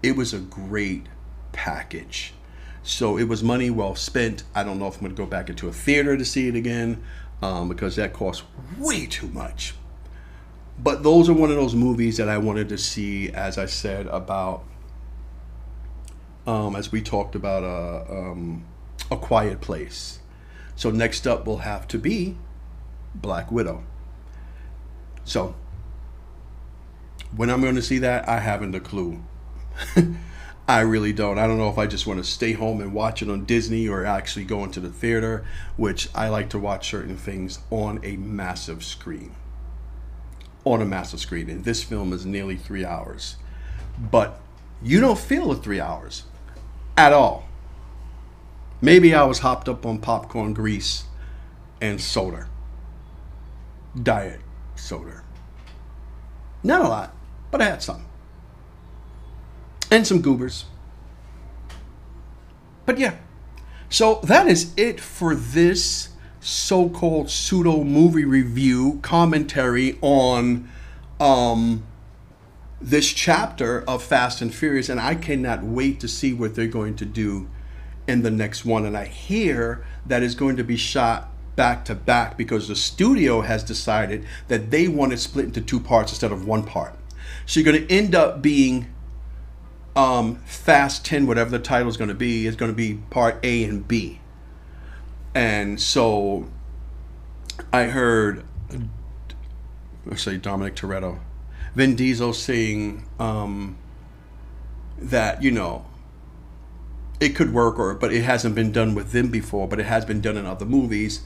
[0.02, 1.06] It was a great
[1.52, 2.34] package.
[2.86, 4.44] So it was money well spent.
[4.54, 6.54] I don't know if I'm going to go back into a theater to see it
[6.54, 7.02] again
[7.42, 8.44] um, because that costs
[8.78, 9.74] way too much.
[10.78, 14.06] But those are one of those movies that I wanted to see, as I said,
[14.06, 14.62] about
[16.46, 18.64] um, as we talked about uh, um,
[19.10, 20.20] a Quiet Place.
[20.76, 22.36] So next up will have to be
[23.16, 23.82] Black Widow.
[25.24, 25.56] So
[27.34, 29.24] when I'm going to see that, I haven't a clue.
[30.68, 31.38] I really don't.
[31.38, 33.86] I don't know if I just want to stay home and watch it on Disney
[33.86, 35.44] or actually go into the theater,
[35.76, 39.36] which I like to watch certain things on a massive screen.
[40.64, 41.48] On a massive screen.
[41.48, 43.36] And this film is nearly three hours.
[43.96, 44.40] But
[44.82, 46.24] you don't feel the three hours
[46.96, 47.46] at all.
[48.80, 51.04] Maybe I was hopped up on popcorn grease
[51.80, 52.48] and soda.
[54.02, 54.40] Diet
[54.74, 55.22] soda.
[56.64, 57.14] Not a lot,
[57.52, 58.05] but I had some.
[59.90, 60.64] And some goobers.
[62.84, 63.16] But yeah.
[63.88, 66.10] So that is it for this
[66.40, 70.68] so called pseudo movie review commentary on
[71.18, 71.84] um
[72.80, 76.94] this chapter of Fast and Furious, and I cannot wait to see what they're going
[76.96, 77.48] to do
[78.06, 78.84] in the next one.
[78.84, 83.40] And I hear that is going to be shot back to back because the studio
[83.40, 86.94] has decided that they want it split into two parts instead of one part.
[87.46, 88.92] So you're going to end up being
[89.96, 93.38] um, Fast 10, whatever the title is going to be, is going to be part
[93.42, 94.20] A and B.
[95.34, 96.48] And so
[97.72, 98.44] I heard,
[100.04, 101.18] let's say Dominic Toretto
[101.76, 103.76] Vin Diesel saying um,
[104.98, 105.84] that you know
[107.20, 110.06] it could work, or but it hasn't been done with them before, but it has
[110.06, 111.20] been done in other movies,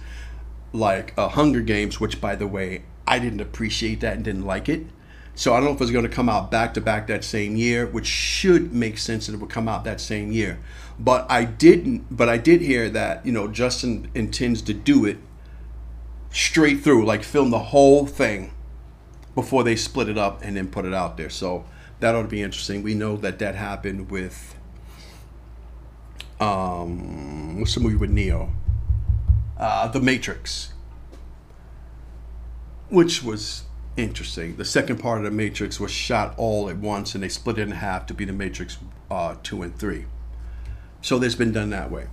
[0.72, 4.68] like uh, Hunger Games, which by the way I didn't appreciate that and didn't like
[4.68, 4.86] it.
[5.40, 7.56] So I don't know if it's going to come out back to back that same
[7.56, 10.58] year, which should make sense that it would come out that same year.
[10.98, 12.14] But I didn't.
[12.14, 15.16] But I did hear that you know Justin intends to do it
[16.30, 18.52] straight through, like film the whole thing
[19.34, 21.30] before they split it up and then put it out there.
[21.30, 21.64] So
[22.00, 22.82] that ought to be interesting.
[22.82, 24.54] We know that that happened with
[26.38, 28.52] um, what's the movie with Neo?
[29.56, 30.74] Uh, the Matrix,
[32.90, 33.62] which was
[34.02, 34.56] interesting.
[34.56, 37.62] The second part of the Matrix was shot all at once, and they split it
[37.62, 38.78] in half to be the Matrix
[39.10, 40.06] uh, two and three.
[41.02, 42.06] So there's been done that way.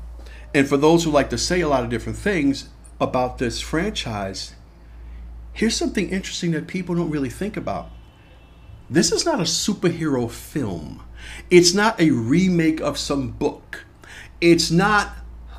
[0.54, 2.70] And for those who like to say a lot of different things
[3.00, 4.56] about this franchise,
[5.54, 7.90] here's something interesting that people don't really think about.
[8.90, 11.04] This is not a superhero film.
[11.50, 13.86] It's not a remake of some book.
[14.40, 15.14] It's not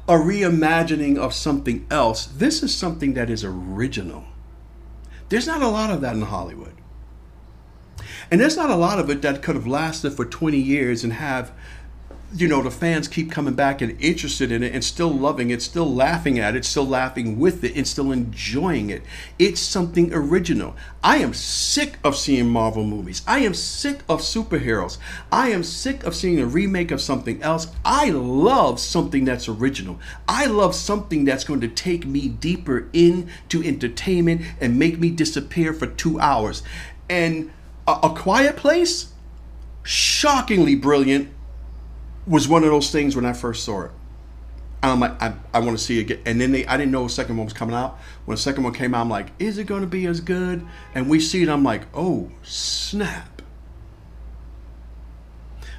[0.08, 2.26] a reimagining of something else.
[2.26, 4.24] This is something that is original.
[5.28, 6.74] There's not a lot of that in Hollywood.
[8.30, 11.14] And there's not a lot of it that could have lasted for 20 years and
[11.14, 11.52] have
[12.34, 15.62] you know the fans keep coming back and interested in it and still loving it
[15.62, 19.02] still laughing at it still laughing with it and still enjoying it.
[19.38, 20.76] It's something original.
[21.02, 23.22] I am sick of seeing marvel movies.
[23.26, 24.98] I am sick of superheroes.
[25.32, 27.68] I am sick of seeing a remake of something else.
[27.84, 29.98] I love something that's original.
[30.28, 35.72] I love something that's going to take me deeper into entertainment and make me disappear
[35.72, 36.62] for two hours.
[37.08, 37.50] And
[37.86, 39.12] a, a quiet place?
[39.82, 41.30] Shockingly brilliant
[42.28, 43.90] was one of those things when I first saw it.
[44.82, 46.20] I'm like, I, I want to see it again.
[46.24, 47.98] And then they, I didn't know the second one was coming out.
[48.26, 50.64] When the second one came out, I'm like, is it going to be as good?
[50.94, 53.42] And we see it, I'm like, oh, snap.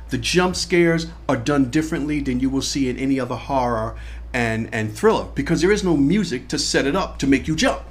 [0.09, 3.95] The jump scares are done differently than you will see in any other horror
[4.33, 7.55] and, and thriller because there is no music to set it up to make you
[7.55, 7.83] jump.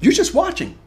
[0.00, 0.78] You're just watching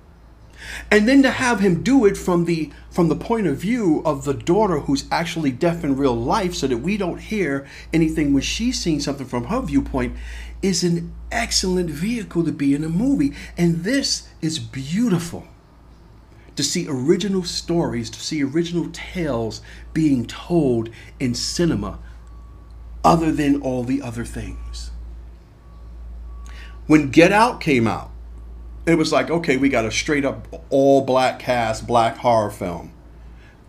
[0.92, 4.26] and then to have him do it from the from the point of view of
[4.26, 8.42] the daughter who's actually deaf in real life so that we don't hear anything when
[8.42, 10.16] she's seeing something from her viewpoint
[10.62, 13.34] is an excellent vehicle to be in a movie.
[13.58, 15.48] And this is beautiful
[16.56, 19.62] to see original stories to see original tales
[19.94, 22.00] being told in cinema
[23.04, 24.90] other than all the other things.
[26.88, 28.12] When get out came out
[28.88, 32.94] it was like, okay, we got a straight up all black cast, black horror film.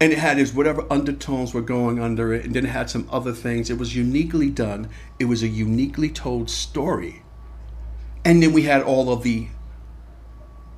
[0.01, 3.09] And it had his whatever undertones were going under it, and then it had some
[3.11, 3.69] other things.
[3.69, 4.89] It was uniquely done.
[5.19, 7.23] It was a uniquely told story.
[8.25, 9.49] And then we had all of the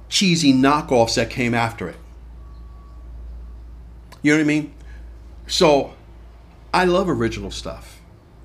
[0.09, 1.97] cheesy knockoffs that came after it.
[4.23, 4.75] You know what I mean?
[5.47, 5.95] So
[6.73, 8.01] I love original stuff.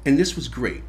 [0.06, 0.84] And this was great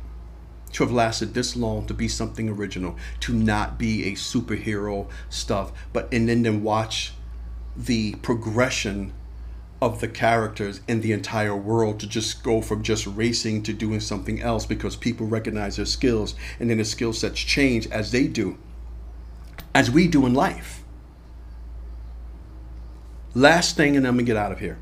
[0.76, 5.72] to have lasted this long to be something original, to not be a superhero stuff,
[5.94, 7.14] but and then then watch
[7.74, 9.10] the progression
[9.80, 14.00] of the characters in the entire world to just go from just racing to doing
[14.00, 18.26] something else because people recognize their skills and then the skill sets change as they
[18.26, 18.58] do,
[19.74, 20.84] as we do in life.
[23.32, 24.76] Last thing, and I'm gonna get out of here.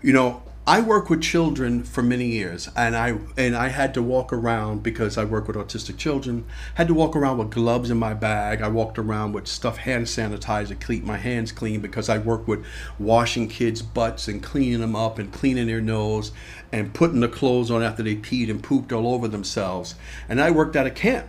[0.00, 4.02] You know, I work with children for many years, and I and I had to
[4.02, 6.44] walk around because I work with autistic children.
[6.74, 8.60] Had to walk around with gloves in my bag.
[8.60, 12.66] I walked around with stuff hand sanitizer keep my hands clean because I work with
[12.98, 16.32] washing kids' butts and cleaning them up and cleaning their nose
[16.70, 19.94] and putting the clothes on after they peed and pooped all over themselves.
[20.28, 21.28] And I worked at a camp,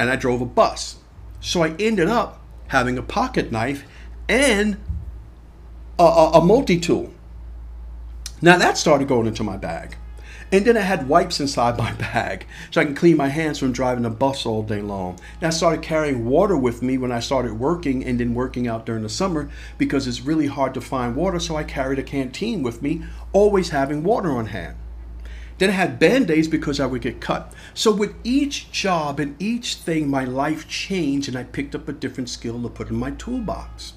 [0.00, 0.96] and I drove a bus,
[1.38, 3.84] so I ended up having a pocket knife
[4.28, 4.78] and
[5.96, 7.12] a, a, a multi tool
[8.40, 9.96] now that started going into my bag.
[10.50, 13.72] And then I had wipes inside my bag so I can clean my hands from
[13.72, 15.18] driving the bus all day long.
[15.40, 18.86] And I started carrying water with me when I started working and then working out
[18.86, 21.38] during the summer because it's really hard to find water.
[21.38, 24.76] So I carried a canteen with me, always having water on hand.
[25.58, 27.52] Then I had band aids because I would get cut.
[27.74, 31.92] So with each job and each thing, my life changed and I picked up a
[31.92, 33.94] different skill to put in my toolbox.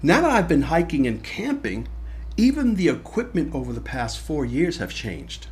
[0.00, 1.88] Now that I've been hiking and camping,
[2.36, 5.46] even the equipment over the past four years have changed.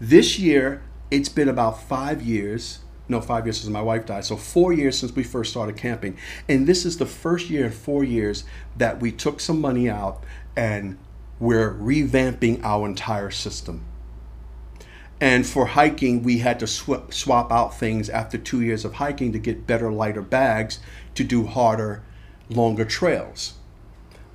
[0.00, 2.80] This year, it's been about five years.
[3.08, 4.24] No, five years since my wife died.
[4.24, 6.16] So four years since we first started camping.
[6.48, 8.44] And this is the first year in four years
[8.76, 10.24] that we took some money out
[10.56, 10.98] and
[11.38, 13.84] we're revamping our entire system.
[15.20, 19.32] And for hiking, we had to sw- swap out things after two years of hiking
[19.32, 20.78] to get better, lighter bags
[21.14, 22.02] to do harder,
[22.48, 23.54] longer trails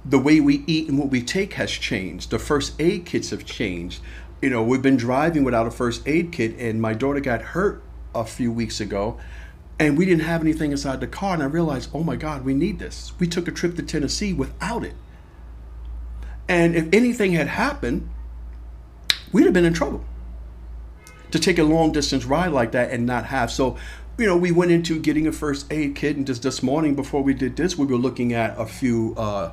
[0.05, 2.31] the way we eat and what we take has changed.
[2.31, 4.01] The first aid kits have changed.
[4.41, 7.83] You know, we've been driving without a first aid kit, and my daughter got hurt
[8.15, 9.17] a few weeks ago,
[9.77, 11.33] and we didn't have anything inside the car.
[11.33, 13.11] And I realized, oh my God, we need this.
[13.19, 14.95] We took a trip to Tennessee without it.
[16.47, 18.09] And if anything had happened,
[19.31, 20.03] we'd have been in trouble
[21.31, 23.51] to take a long distance ride like that and not have.
[23.51, 23.77] So,
[24.17, 27.21] you know, we went into getting a first aid kit, and just this morning before
[27.21, 29.13] we did this, we were looking at a few.
[29.17, 29.51] Uh,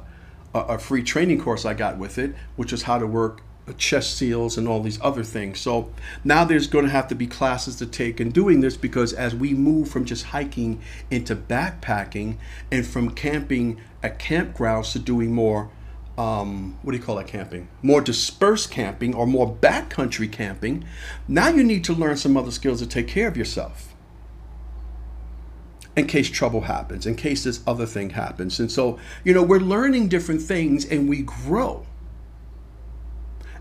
[0.65, 3.43] a, free training course I got with it, which is how to work
[3.75, 5.61] chest seals and all these other things.
[5.61, 5.93] So
[6.25, 9.35] now there's going to have to be classes to take in doing this because as
[9.35, 10.81] we move from just hiking
[11.11, 12.37] into backpacking
[12.71, 15.71] and from camping at campgrounds to doing more
[16.19, 17.69] um, what do you call that camping?
[17.83, 20.87] More dispersed camping or more backcountry camping.
[21.29, 23.95] Now you need to learn some other skills to take care of yourself.
[25.97, 28.61] In case trouble happens, in case this other thing happens.
[28.61, 31.87] And so, you know, we're learning different things and we grow.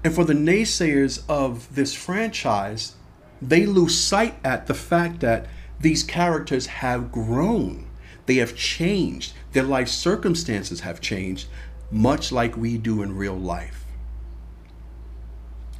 [0.03, 2.95] And for the naysayers of this franchise,
[3.41, 5.47] they lose sight at the fact that
[5.79, 7.88] these characters have grown.
[8.25, 9.33] They have changed.
[9.53, 11.47] Their life circumstances have changed,
[11.89, 13.86] much like we do in real life.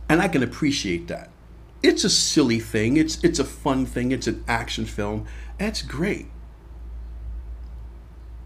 [0.08, 1.30] And I can appreciate that.
[1.84, 5.26] It's a silly thing, it's, it's a fun thing, it's an action film.
[5.60, 6.28] That's great.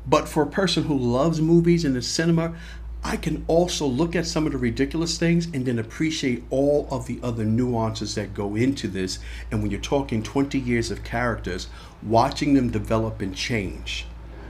[0.09, 2.55] But for a person who loves movies and the cinema,
[3.03, 7.05] I can also look at some of the ridiculous things and then appreciate all of
[7.05, 9.19] the other nuances that go into this.
[9.51, 11.67] And when you're talking 20 years of characters,
[12.01, 14.05] watching them develop and change,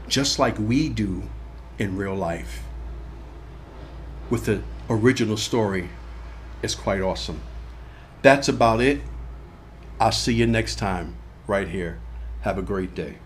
[0.08, 1.24] just like we do
[1.78, 2.64] in real life
[4.30, 5.90] with the original story,
[6.62, 7.42] is quite awesome.
[8.22, 9.02] That's about it.
[10.00, 11.16] I'll see you next time
[11.48, 12.00] right here.
[12.42, 13.18] Have a great day.